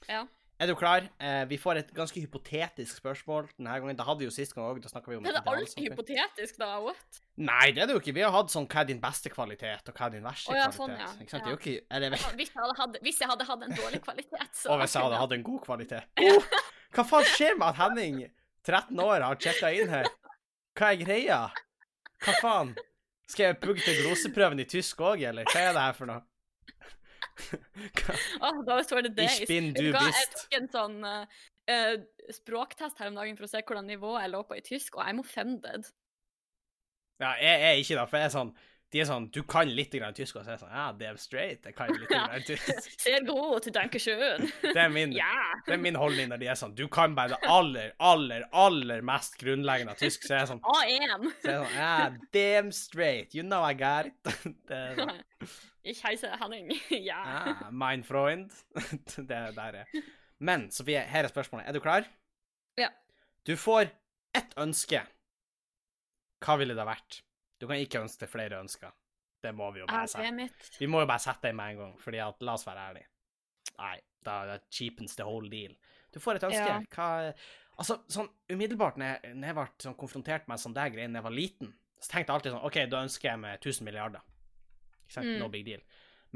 [0.09, 0.25] Ja.
[0.59, 1.05] Er du klar?
[1.23, 3.95] Eh, vi får et ganske hypotetisk spørsmål denne gangen.
[3.99, 4.81] Det hadde vi jo sist gang òg.
[4.83, 6.81] Da om Det er alltid hypotetisk, da.
[6.83, 7.21] What?
[7.37, 8.15] Nei, det er det jo ikke.
[8.17, 10.59] Vi har hatt sånn hva er din beste kvalitet, og hva er din verste oh,
[10.59, 10.81] ja, kvalitet.
[10.81, 11.11] sånn, ja.
[11.23, 11.39] Ikke sant?
[11.39, 11.45] Ja.
[11.45, 14.03] Det er jo ikke Eller Ja, Hvis jeg hadde hvis jeg hadde hatt en dårlig
[14.03, 16.11] kvalitet, så Og hvis jeg hadde hatt en god kvalitet.
[16.27, 16.59] Oh,
[16.99, 18.19] hva faen skjer med at Henning,
[18.69, 20.09] 13 år, har sjekka inn her?
[20.79, 21.41] Hva er greia?
[22.25, 22.75] Hva faen?
[23.29, 25.49] Skal jeg pugge til gloseprøven i tysk òg, eller?
[25.49, 26.25] Hva er det her for noe?
[28.45, 29.29] Åh, da står det det.
[29.31, 31.99] Ich bin du hva, Jeg tok en sånn eh,
[32.35, 35.07] språktest her om dagen for å se hvordan nivået jeg lå på i tysk, og
[35.07, 35.91] I'm offended.
[37.23, 38.53] Ja, jeg er ikke det, for jeg er sånn
[38.89, 41.19] De er sånn Du kan litt grann tysk, og så er jeg sånn Ja, damn
[41.21, 42.79] straight, jeg kan litt grann tysk.
[43.05, 44.47] Ser god til danke schön.
[44.65, 47.51] Det er min, det er min holdning når de er sånn Du kan bare det
[47.53, 51.29] aller, aller, aller mest grunnleggende tysk, så er jeg sånn A1.
[51.43, 51.93] så er jeg sånn, ja,
[52.39, 54.33] damn straight, you know I got it.
[54.69, 55.21] Det er sånn,
[55.89, 56.73] Ich heiße Henning.
[56.91, 57.21] Ja.
[57.25, 58.53] ah, mein Freund.
[58.75, 60.01] Det er der er.
[60.39, 61.69] Men Sofie, her er spørsmålet.
[61.69, 62.05] Er du klar?
[62.77, 62.91] Ja.
[63.49, 63.89] Du får
[64.37, 65.01] ett ønske.
[66.45, 67.23] Hva ville det vært?
[67.59, 68.95] Du kan ikke ønske flere ønsker.
[69.43, 70.51] Det må vi jo bare Ah, er.
[70.79, 73.07] Vi må jo bare sette det med en gang, fordi at, la oss være ærlige.
[73.79, 75.77] Nei, da cheapens the whole deal.
[76.15, 76.67] Du får et ønske.
[76.67, 76.81] Ja.
[76.95, 77.35] Hva
[77.79, 81.21] Altså, sånn umiddelbart når jeg, når jeg ble sånn konfrontert med sånn der greier da
[81.21, 81.69] jeg var liten,
[82.01, 84.25] så tenkte jeg alltid sånn OK, da ønsker jeg meg 1000 milliarder.
[85.05, 85.29] Ikke sant?
[85.31, 85.37] Mm.
[85.39, 85.85] No big deal.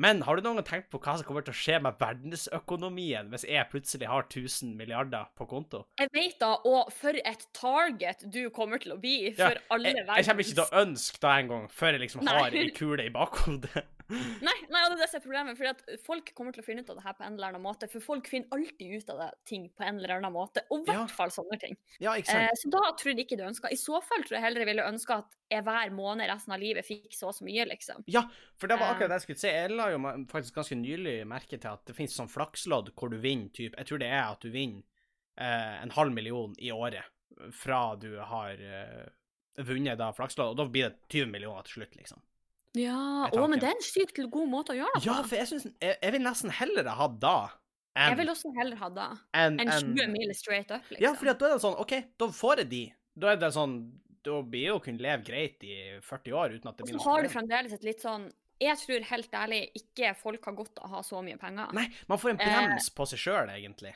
[0.01, 3.29] Men har du noen gang tenkt på hva som kommer til å skje med verdensøkonomien
[3.33, 5.83] hvis jeg plutselig har 1000 milliarder på konto?
[6.01, 10.07] Jeg vet da, og for et target du kommer til å bli Ja, alle Jeg,
[10.09, 13.13] jeg kommer ikke til å ønske da engang, før jeg liksom har ei kule i
[13.13, 13.85] bakhodet.
[14.11, 16.67] Nei, nei, og det er det som er problemet, fordi at folk kommer til å
[16.67, 19.11] finne ut av det her på en eller annen måte, for folk finner alltid ut
[19.15, 21.07] av det, ting på en eller annen måte, og i Ja.
[21.07, 21.77] fall sånne ting.
[22.01, 22.15] Ja?
[22.17, 23.71] Eh, så da tror jeg ikke du ønsker.
[23.73, 26.61] I så fall tror jeg heller jeg ville ønske at jeg hver måned resten av
[26.61, 28.05] livet fikk så og så mye, liksom.
[28.07, 28.23] Ja,
[28.59, 28.95] for det var Eh.
[28.97, 29.49] akkurat det jeg skulle si.
[29.49, 29.99] Jeg la jo
[30.33, 33.87] faktisk ganske nylig merke til at det finnes sånn flakslodd hvor du vinner type Jeg
[33.87, 34.83] tror det er at du vinner
[35.39, 37.05] eh, en halv million i året
[37.53, 39.09] fra du har eh,
[39.59, 42.21] vunnet da flakslodd, og da blir det 20 millioner til slutt, liksom.
[42.75, 45.07] Ja, å, men det er en sykt god måte å gjøre det på.
[45.11, 47.35] Ja, for jeg synes, jeg, jeg vil nesten heller ha da
[47.93, 49.07] jeg vil også heller ha da
[49.37, 51.03] enn- en, enn- 20 mil straight up, liksom.
[51.05, 52.81] Ja, fordi da er det sånn OK, da får jeg de.
[53.21, 53.75] Da er det sånn
[54.25, 57.11] Da blir jeg jo kunne leve greit i 40 år uten at det blir så
[57.11, 58.29] har du fremdeles et litt sånn
[58.63, 61.73] Jeg tror helt ærlig ikke folk har godt av å ha så mye penger.
[61.77, 62.47] Nei, man får en Eh.
[62.47, 63.93] brems på seg sjøl, egentlig.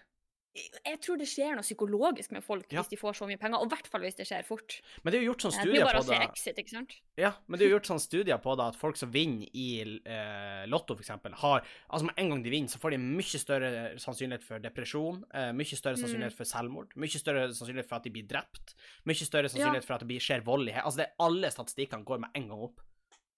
[0.87, 2.81] Jeg tror det skjer noe psykologisk med folk Ja.
[2.81, 4.81] hvis de får så mye penger, og i hvert fall hvis det skjer fort.
[5.05, 6.21] Men det er jo gjort sånn Det studier på det.
[6.31, 6.95] Exit, ikke sant?
[7.19, 9.67] Ja, men det er jo gjort sånn studier på det at folk som vinner i
[10.07, 13.99] eh, Lotto, eksempel, har Altså med en gang de vinner, så får de mye større
[13.99, 16.37] sannsynlighet for depresjon, eh, mye større sannsynlighet Mm.
[16.37, 20.01] for selvmord, mye større sannsynlighet for at de blir drept, mye større sannsynlighet for at
[20.01, 22.81] det blir, skjer vold i Altså, det er alle statistikkene går med en gang opp.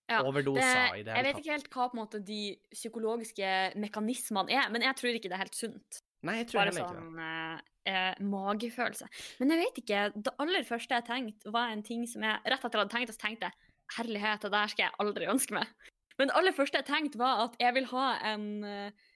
[0.08, 1.16] Ja, Overdoser i det hele tatt.
[1.16, 5.12] jeg vet ikke helt hva på en måte de psykologiske mekanismene er, men jeg tror
[5.14, 6.02] ikke det er helt sunt.
[6.26, 7.02] Nei, jeg tror Bare heller ikke det.
[7.02, 9.08] sånn eh, eh, magefølelse.
[9.38, 10.00] Men jeg vet ikke.
[10.16, 13.14] Det aller første jeg tenkte, var en ting som jeg rett etter jeg hadde tenkt,
[13.14, 15.70] så tenkte jeg herlighet, det der skal jeg aldri ønske meg.
[16.18, 19.06] Men det aller første jeg tenkte, var at jeg vil ha en eh,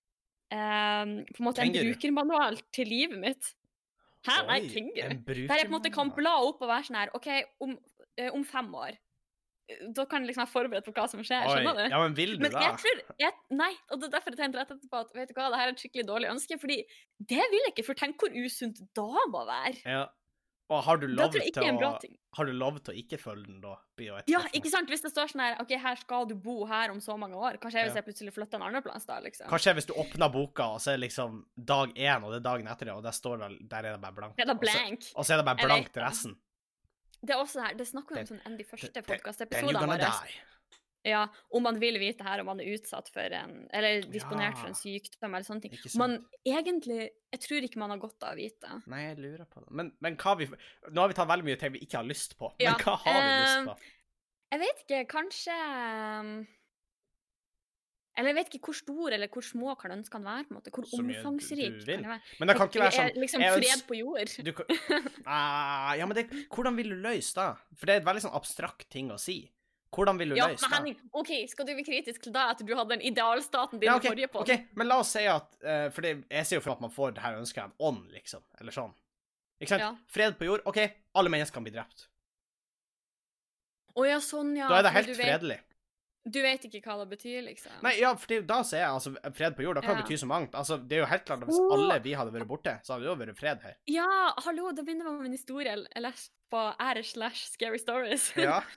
[0.52, 3.52] på en måte en brukermanual til livet mitt.
[4.28, 4.44] Hæ?
[4.46, 5.16] Nei, kenguru.
[5.26, 7.28] Der jeg på en måte kan bla opp og være sånn her OK,
[7.64, 7.74] om,
[8.14, 8.94] eh, om fem år
[9.96, 11.42] Da kan jeg liksom være forberedt på hva som skjer.
[11.46, 11.84] Oi, Skjønner du?
[11.94, 12.60] ja, men vil du Men da?
[12.60, 15.34] jeg tror jeg, Nei, og det er derfor jeg tenkte rett etterpå at vet du
[15.34, 16.58] hva, det her er et skikkelig dårlig ønske.
[16.60, 16.78] Fordi
[17.18, 19.78] det vil jeg ikke, for tenk hvor usunt da må være.
[19.84, 20.08] Ja.
[20.72, 21.98] Og har du lov til å.
[22.32, 23.74] Har du lov til å ikke følge den, da?
[24.30, 24.88] Ja, ikke sant?
[24.88, 27.58] Hvis det står sånn her OK, her skal du bo her om så mange år.
[27.60, 28.00] Kanskje jeg hvis Ja.
[28.00, 29.48] jeg plutselig flytter en annen plass da, liksom.
[29.52, 32.40] Hva skjer hvis du åpner boka, og så er det liksom dag én, og det
[32.40, 34.36] er dagen etter det, og der står det, der er det bare blankt?
[34.38, 35.12] Det er da Og så- blank.
[35.16, 36.02] Og så er det bare blankt det.
[36.02, 36.36] resten.
[37.22, 40.10] Det er også her, det snakker vi om sånn enn de første podkastepisodene våre.
[41.02, 44.70] Ja, om man vil vite her om man er utsatt for en Eller disponert for
[44.70, 45.74] en sykdom eller sånne ting.
[45.74, 45.98] Men?
[45.98, 46.14] Man
[46.46, 47.00] egentlig
[47.32, 48.76] Jeg tror ikke man har godt av å vite.
[48.92, 49.72] Nei, jeg lurer på det.
[49.74, 52.36] Men, men hva vi Nå har vi tatt veldig mye ting vi ikke har lyst
[52.38, 52.52] på.
[52.62, 53.92] Ja, Men hva har vi lyst ehm, på?
[54.52, 55.58] Jeg vet ikke, kanskje
[56.22, 56.32] um,
[58.16, 60.44] Eller jeg vet ikke hvor stor eller hvor små kan ønskene være.
[60.44, 60.70] på en måte.
[60.70, 62.20] Hvor du- omfangsrik du kan det være.
[62.40, 64.34] Men det kan ikke være sånn liksom fred ønsker- på jord.
[64.44, 64.52] du,
[65.26, 67.48] ah, Ja, men det, hvordan vil du løse det?
[67.78, 69.38] For det er et veldig sånn abstrakt ting å si.
[69.92, 70.76] Hvordan vil du Ja, løse men?
[70.78, 73.96] Henning, OK, skal du bli kritisk til deg etter du hadde den idealstaten din Ja,
[73.96, 74.48] i forrige podd?
[74.48, 76.90] ok, Men la oss si at uh, For det, jeg sier jo for at man
[76.90, 78.40] får det her ønsket en ånd, liksom.
[78.60, 78.92] Eller sånn.
[79.60, 79.80] Ikke sant?
[79.84, 79.94] Ja.
[80.08, 80.62] Fred på jord.
[80.66, 80.78] OK,
[81.14, 82.08] alle mennesker kan bli drept.
[83.96, 84.68] Å ja, sånn, ja.
[84.68, 85.58] da er det helt fredelig.
[85.60, 85.71] vet.
[86.24, 87.72] Du vet ikke hva det betyr, liksom.
[87.82, 89.80] Nei, ja, for da ser jeg altså fred på jord.
[89.80, 90.02] Da kan Ja.
[90.02, 90.54] bety så mangt.
[90.54, 93.02] Altså, det er jo helt klart at Hvis alle vi hadde vært borte, så hadde
[93.02, 93.74] det jo vært fred her.
[93.90, 98.32] Ja, hallo, da begynner man med en historie jeg leste på r slash scary stories.
[98.36, 98.62] Ja.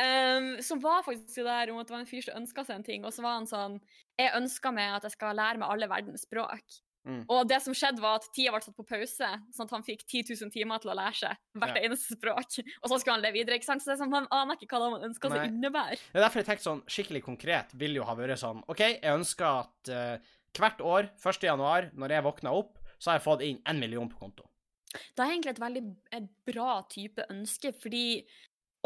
[0.00, 2.76] Um, som var faktisk det der om at det var en fyr som ønska seg
[2.76, 3.74] en ting, og så var han sånn
[4.18, 6.64] Jeg ønska meg at jeg skal lære meg alle verdens språk.
[7.04, 7.22] Mm.
[7.34, 10.04] Og det som skjedde, var at tida ble satt på pause, sånn at han fikk
[10.06, 11.82] 10 000 timer til å lære seg hvert Ja.
[11.88, 12.58] eneste språk.
[12.82, 13.56] Og så skulle han leve videre.
[13.58, 13.82] ikke sant?
[13.82, 15.98] Så det er sånn, Man aner ikke hva det er ønsker seg innebærer.
[16.12, 19.16] Det er derfor jeg tenkte sånn skikkelig konkret vil jo ha vært sånn OK, jeg
[19.16, 21.42] ønsker at uh, hvert år, 1.
[21.48, 24.46] januar, når jeg våkner opp, så har jeg fått inn en million på konto.
[24.92, 25.82] Det er egentlig et veldig
[26.12, 28.22] et bra type ønske, fordi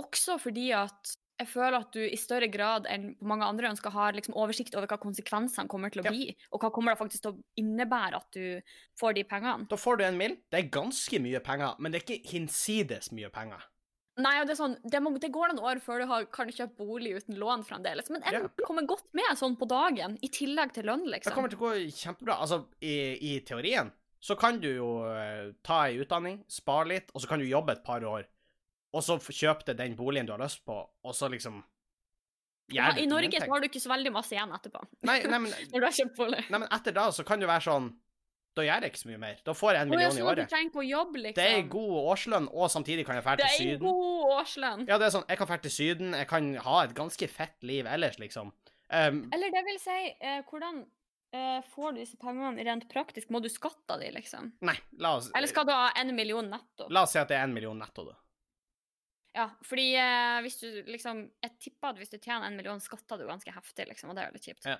[0.01, 3.93] også fordi at jeg føler at du i større grad enn på mange andre ønsker
[3.93, 6.11] har liksom oversikt over hva konsekvensene kommer til å Ja.
[6.15, 8.63] bli, og hva kommer det faktisk til å innebære at du
[8.99, 9.69] får de pengene.
[9.69, 10.37] Da får du en mill.
[10.51, 13.63] Det er ganske mye penger, men det er ikke hinsides mye penger.
[14.17, 16.49] Nei, og det er sånn, det, må, det går noen år før du har, kan
[16.49, 18.49] kjøpe bolig uten lån fremdeles, men en Ja.
[18.65, 21.11] kommer godt med sånn på dagen, i tillegg til lønn, liksom.
[21.11, 21.35] Det liksom.
[21.37, 22.39] kommer til å gå kjempebra.
[22.41, 27.21] Altså, i, i teorien så kan du jo eh, ta ei utdanning, spare litt, og
[27.21, 28.25] så kan du jobbe et par år,
[28.93, 31.63] og så kjøp deg den boligen du har lyst på, og så liksom
[32.69, 33.47] Ja, I Norge ingenting.
[33.47, 35.95] så har du ikke så veldig masse igjen etterpå, Nei, nei, men, når du har
[35.95, 36.43] kjøpt bolig.
[36.51, 37.93] nei, men etter da så kan det være sånn
[38.57, 39.41] Da gjør jeg ikke så mye mer.
[39.45, 40.47] Da får jeg en million i året.
[40.49, 41.37] du trenger ikke å jobbe, liksom.
[41.37, 43.85] Det er en god årslønn, og samtidig kan jeg dra Det til er en Syden.
[43.85, 44.85] god årslønn.
[44.89, 47.67] Ja, det er sånn, jeg kan dra til Syden, jeg kan ha et ganske fett
[47.69, 48.53] liv ellers, liksom.
[48.89, 50.81] Um, Eller det vil si, eh, hvordan
[51.37, 53.29] eh, får du disse pengene rent praktisk?
[53.29, 54.55] Må du skatte av de, liksom?
[54.65, 56.89] nei, la oss, Eller skal du ha en million netto?
[56.89, 58.17] la oss si at det er en million netto, da.
[59.37, 63.21] Ja, fordi eh, hvis du liksom Jeg tipper at hvis du tjener en million, skatter
[63.21, 64.69] du ganske heftig, liksom, og det er jo litt kjipt.
[64.69, 64.79] Ja.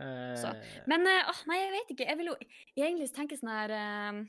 [0.00, 2.06] Eh, Men eh, åh, nei, jeg vet ikke.
[2.08, 2.36] Jeg vil jo
[2.78, 4.20] egentlig tenke sånn her eh,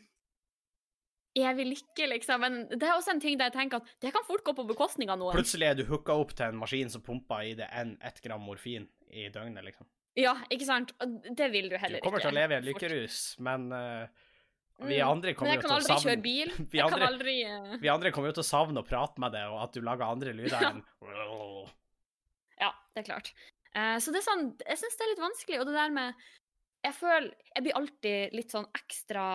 [1.39, 2.41] Evig lykke, liksom.
[2.43, 4.65] Men det er også en ting der jeg tenker at det kan fort gå på
[4.67, 5.37] bekostning av noen.
[5.37, 8.43] Plutselig er du hooka opp til en maskin som pumper i det en, ett gram
[8.43, 9.87] morfin i døgnet, liksom.
[10.19, 10.91] Ja, ikke sant?
[10.99, 12.03] Og det vil du heller ikke.
[12.03, 12.27] Du kommer ikke.
[12.27, 14.27] til å leve i en lykkerus, men eh,
[14.81, 16.51] vi Mm, andre kommer jo til å aldri savne kjøre bil.
[16.71, 17.77] vi Jeg kan andre, aldri uh...
[17.81, 20.07] vi andre kommer jo til å savne å prate med deg, og at du lager
[20.07, 20.83] andre lyder enn
[22.63, 23.33] Ja, det er klart.
[23.71, 26.23] Uh, så det er sånn Jeg syns det er litt vanskelig, og det der med
[26.85, 29.25] Jeg føler Jeg blir alltid litt sånn ekstra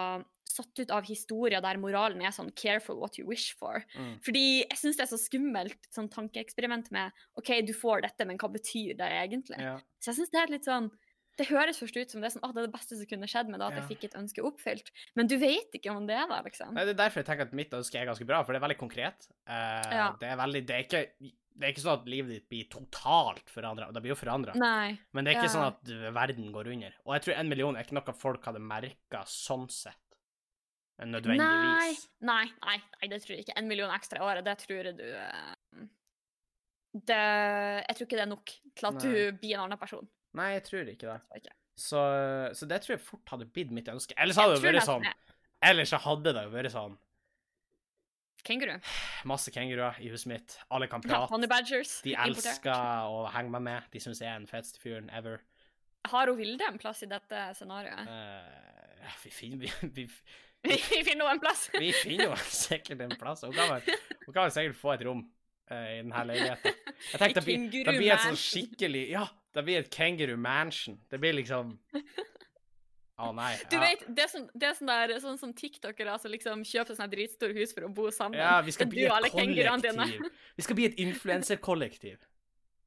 [0.57, 3.83] satt ut av historier der moralen er sånn 'care for what you wish for'.
[3.99, 4.15] Mm.
[4.25, 8.39] Fordi jeg syns det er så skummelt, sånn tankeeksperiment med 'OK, du får dette, men
[8.39, 9.77] hva betyr det egentlig?' Ja.
[10.01, 10.89] Så jeg syns det er litt sånn
[11.37, 13.49] Det høres først ut som det sånn, ah, det er det beste som kunne skjedd
[13.53, 13.81] med det, at Ja.
[13.83, 14.91] jeg fikk et ønske oppfylt.
[15.15, 16.73] Men du vet ikke om det er det, liksom.
[16.73, 18.67] Nei, Det er derfor jeg tenker at mitt ønske er ganske bra, for det er
[18.69, 19.29] veldig konkret.
[19.47, 20.13] Uh, Ja.
[20.19, 23.49] Det er veldig Det er ikke Det er ikke sånn at livet ditt blir totalt
[23.49, 23.91] forandra.
[23.91, 25.57] Det blir jo forandra, men det er ikke Ja.
[25.57, 26.93] sånn at verden går under.
[27.07, 29.97] Og jeg tror en million er ikke noe folk hadde merka sånn sett.
[31.01, 32.09] Nødvendigvis.
[32.21, 33.57] Nei, nei, nei, det tror jeg ikke.
[33.57, 35.87] En million ekstra i året, det tror jeg du eh,
[37.07, 37.17] det,
[37.89, 39.03] Jeg tror ikke det er nok til at Nei.
[39.03, 40.09] du blir en annen person.
[40.37, 41.21] Nei, jeg tror ikke det.
[41.39, 41.57] Okay.
[41.77, 42.03] Så,
[42.57, 44.17] så det tror jeg fort hadde blitt mitt ønske.
[44.21, 45.05] Ellers hadde det jo vært sånn.
[45.65, 46.97] Ellers hadde det jo vært sånn
[48.47, 48.77] Kenguru.
[49.27, 50.57] masse kenguruer i huset mitt.
[50.71, 51.27] Alle kan prate.
[51.33, 51.99] honey badgers.
[52.05, 52.47] De importert.
[52.47, 53.89] elsker å henge meg med.
[53.93, 55.41] De syns jeg er den feteste fyren ever.
[56.07, 58.07] Har hun Vilde en plass i dette scenarioet?
[58.07, 60.07] Uh, vi finner vi, vi,
[60.67, 61.67] Vi finner henne en plass.
[61.83, 63.43] vi finner jo sikkert en plass.
[63.47, 66.79] Hun kan vel, hun kan vel sikkert få et rom uh, i denne leiligheten.
[67.11, 69.27] Jeg tenkte det blir, det blir et sånn skikkelig Ja,
[69.57, 70.99] det blir et kangaroo mansion.
[71.11, 71.77] Det blir liksom
[73.17, 73.55] Å nei.
[73.73, 73.81] Du ja.
[73.81, 77.13] vet, det er sånn, det er sånn, der, sånn som tiktokere som liksom kjøper sånne
[77.15, 78.37] dritstore hus for å bo sammen.
[78.37, 80.27] Ja, vi skal bli et kollektiv.
[80.59, 82.19] Vi skal bli et influenserkollektiv.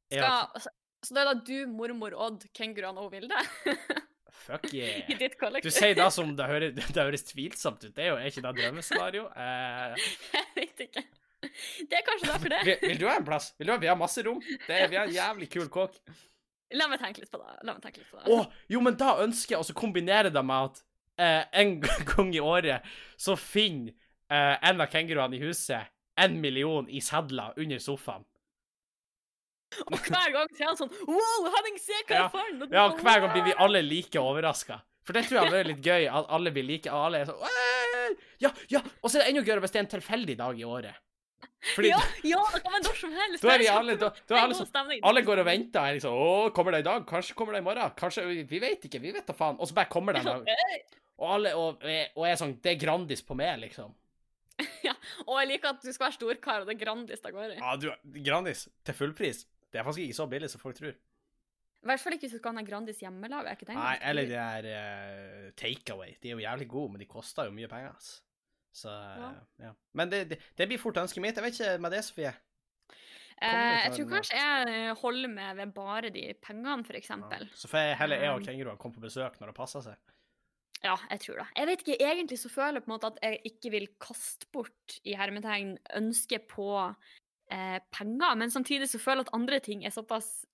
[0.09, 0.71] Ja, så,
[1.05, 3.37] så det er da du, mormor Odd, kenguruene og Vilde
[4.39, 5.03] fuck yeah.
[5.05, 5.69] i ditt kollektiv.
[5.69, 7.91] Du sier da som det høres, det høres tvilsomt ut.
[7.93, 9.27] Det er jo er ikke det drømmescenario.
[9.29, 11.03] Eh, Jeg vet ikke.
[11.89, 12.63] Det er kanskje derfor det.
[12.65, 13.51] vil, vil du ha en plass?
[13.59, 14.41] Vil du ha, Vi har masse rom.
[14.41, 16.01] Det er, vi har en jævlig kul kåk.
[16.77, 17.55] La meg tenke litt på det.
[17.65, 18.63] La meg tenke litt på Å, det.
[18.75, 20.83] jo, men da ønsker jeg å kombinere det med at
[21.17, 21.79] eh, en
[22.11, 22.85] gang i året
[23.17, 23.95] så finner
[24.29, 25.89] eh, en av kenguruene i huset
[26.19, 28.25] en million i sedler under sofaen.
[29.85, 32.63] Og hver gang så er han sånn Wow, Henning, se hva jeg fant!
[32.73, 34.79] Ja, og hver gang blir vi alle like overraska.
[35.05, 38.17] For det tror jeg vært litt gøy, at alle blir like, og alle er sånn!
[38.41, 38.81] Ja, ja!
[39.01, 40.97] Og så er det enda gøyere hvis det er en tilfeldig dag i året.
[41.75, 43.43] Fordi Ja, ja, det kan være når som helst.
[43.43, 45.79] da er vi alle, da, da er alle, sånn, alle går og venter.
[45.83, 47.03] Er liksom, å, kommer det i dag?
[47.09, 47.95] Kanskje kommer det i morgen?
[47.99, 49.01] Kanskje, Vi vet ikke.
[49.03, 49.59] Vi vet da faen.
[49.59, 50.87] Og så bare kommer det en dag.
[51.19, 51.83] Og alle og,
[52.15, 53.91] og er sånn Det er Grandis på meg, liksom.
[55.27, 57.59] Og jeg liker at du skal være storkar, og det er Grandis det går i.
[57.59, 57.91] Ja, du,
[58.25, 59.45] Grandis til fullpris.
[59.69, 60.95] Det er faktisk ikke så billig som folk tror.
[61.79, 63.53] I hvert fall ikke hvis du skal ha Grandis hjemmelaga.
[63.53, 66.17] Jeg tenkt Nei, eller de er uh, takeaway.
[66.19, 67.93] De er jo jævlig gode, men de koster jo mye penger.
[67.95, 68.17] Altså.
[68.75, 69.31] Så Ja.
[69.59, 69.73] ja.
[69.93, 71.35] Men det, det, det blir fort ønsket mitt.
[71.37, 72.33] Jeg vet ikke med det, Sofie.
[73.39, 77.47] Eh, jeg tror kanskje jeg holder med ved bare de pengene, for eksempel.
[77.55, 79.95] Så får heller jeg og Um, kenguruene komme på besøk når det passer seg.
[80.83, 81.47] Ja, jeg tror det.
[81.55, 84.47] Jeg vet ikke, Egentlig så føler jeg på en måte at jeg ikke vil kaste
[84.51, 86.69] bort i hermetegn ønsket på
[87.51, 90.45] eh, penger, men samtidig så føler jeg at andre ting er såpass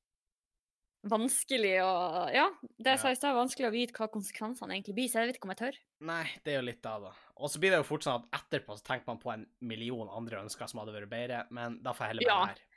[1.10, 1.94] vanskelig å
[2.34, 2.46] Ja,
[2.82, 5.40] det jeg sa i stad, vanskelig å vite hva konsekvensene egentlig blir, så jeg vet
[5.40, 5.82] ikke om jeg tør.
[6.12, 7.12] Nei, det er jo litt da, da.
[7.40, 10.10] Og så blir det jo fort sånn at etterpå så tenker man på en million
[10.12, 12.40] andre ønsker som hadde vært bedre, men da får jeg heller Ja.
[12.46, 12.56] her.
[12.56, 12.72] være.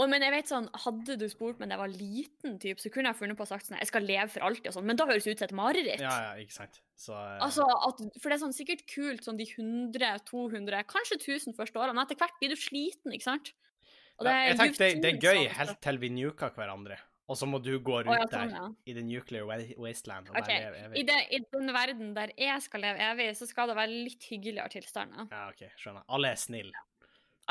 [0.00, 2.90] Og, men jeg vet sånn, Hadde du spurt meg da jeg var liten, typ, så
[2.90, 4.98] kunne jeg funnet på å sagt sånn Jeg skal leve for alltid og sånn, men
[4.98, 6.00] da høres det ut som et mareritt.
[6.02, 6.80] Ja, ja, ikke sant.
[6.96, 7.36] Så uh...
[7.44, 11.78] Altså, at, For det er sånn sikkert kult sånn de 100, 200, kanskje 1000 første
[11.78, 13.52] årene, men etter hvert blir du sliten, ikke sant?
[14.22, 16.98] Ja, jeg tenker det, det er gøy helt til vi nuker hverandre,
[17.30, 19.46] og så må du gå rundt rundt ja, sånn, der i the nuclear
[19.80, 20.64] wasteland og okay.
[20.64, 21.04] leve I, evig.
[21.08, 24.72] det, I den verden der jeg skal leve evig, så skal det være litt hyggeligere
[24.74, 25.28] tilstander.
[25.30, 26.04] Ja, OK, skjønner.
[26.12, 26.84] Alle er snille.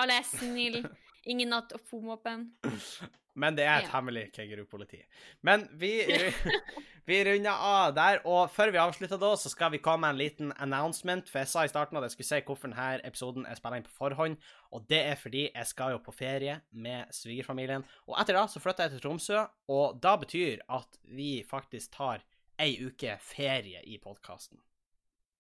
[0.02, 0.84] Alle er snille,
[1.32, 2.52] ingen har atomvåpen.
[3.36, 3.94] Men det er et Ja.
[3.94, 5.02] hemmelig kengurupoliti.
[5.42, 5.92] Men vi,
[7.08, 10.18] vi runder av der, og før vi avslutter da, så skal vi komme med en
[10.20, 11.30] liten announcement.
[11.32, 13.88] For jeg sa i starten at jeg skulle si hvorfor denne episoden er spilla inn
[13.88, 14.36] på forhånd,
[14.72, 17.86] og det er fordi jeg skal jo på ferie med svigerfamilien.
[18.08, 22.20] Og etter da så flytter jeg til Tromsø, og da betyr at vi faktisk tar
[22.60, 24.60] ei uke ferie i podkasten.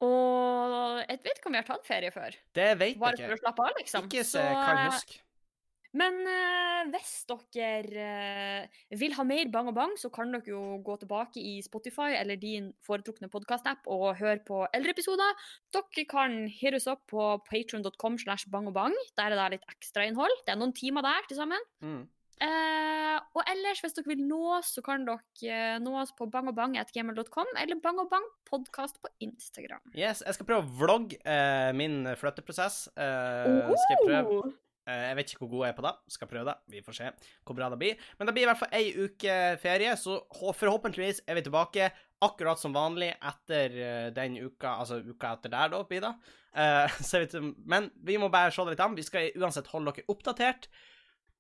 [0.01, 2.33] Og jeg vet ikke om vi har tatt ferie før.
[2.57, 3.43] Det vet Bare jeg for å ikke.
[3.43, 4.07] slappe av, liksom.
[4.09, 5.19] Ikke så Så, jeg kan eh, huske.
[5.97, 10.79] Men eh, hvis dere eh, vil ha mer Bang og Bang, så kan dere jo
[10.85, 15.35] gå tilbake i Spotify eller din foretrukne podkast-app og høre på eldre episoder.
[15.75, 18.95] Dere kan høre oss opp på patron.com slash bang og bang.
[19.19, 20.41] Der er det litt ekstrainnhold.
[20.45, 21.69] Det er noen timer der til sammen.
[21.83, 22.01] Mm.
[22.41, 26.25] Eh, og ellers, hvis dere vil nå oss, så kan dere eh, nå oss på
[26.31, 29.83] bangobang.gmail.com eller Bang Bang podkast på Instagram.
[29.91, 32.87] Yes, jeg skal prøve å vlogge eh, min flytteprosess.
[32.95, 34.51] Eh, skal jeg prøve Oh!
[34.81, 35.91] Jeg vet ikke hvor god jeg er på det.
[36.09, 36.55] Skal prøve det.
[36.73, 37.09] Vi får se
[37.45, 38.05] hvor bra det blir.
[38.17, 40.17] Men det blir i hvert fall ei uke ferie, så
[40.57, 45.73] forhåpentligvis er vi tilbake akkurat som vanlig etter eh, den uka, altså uka etter der,
[45.73, 46.07] da, blir.
[46.53, 48.97] Eh, men vi må bare se det litt an.
[48.97, 50.69] Vi skal uansett holde dere oppdatert.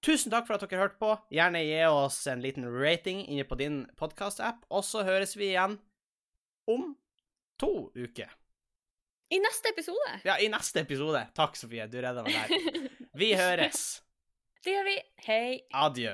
[0.01, 1.13] Tusen takk for at dere hørte på.
[1.33, 5.77] Gjerne gi oss en liten rating inne på din podkast-app, og så høres vi igjen
[6.69, 6.95] om
[7.61, 8.40] to uker.
[9.31, 10.17] I neste episode.
[10.27, 11.21] Ja, i neste episode.
[11.37, 11.85] Takk, Sofie.
[11.87, 12.89] Du redda meg der.
[13.21, 14.01] Vi høres.
[14.61, 14.97] Det gjør vi.
[15.25, 15.61] Hei.
[15.73, 16.11] Adjø.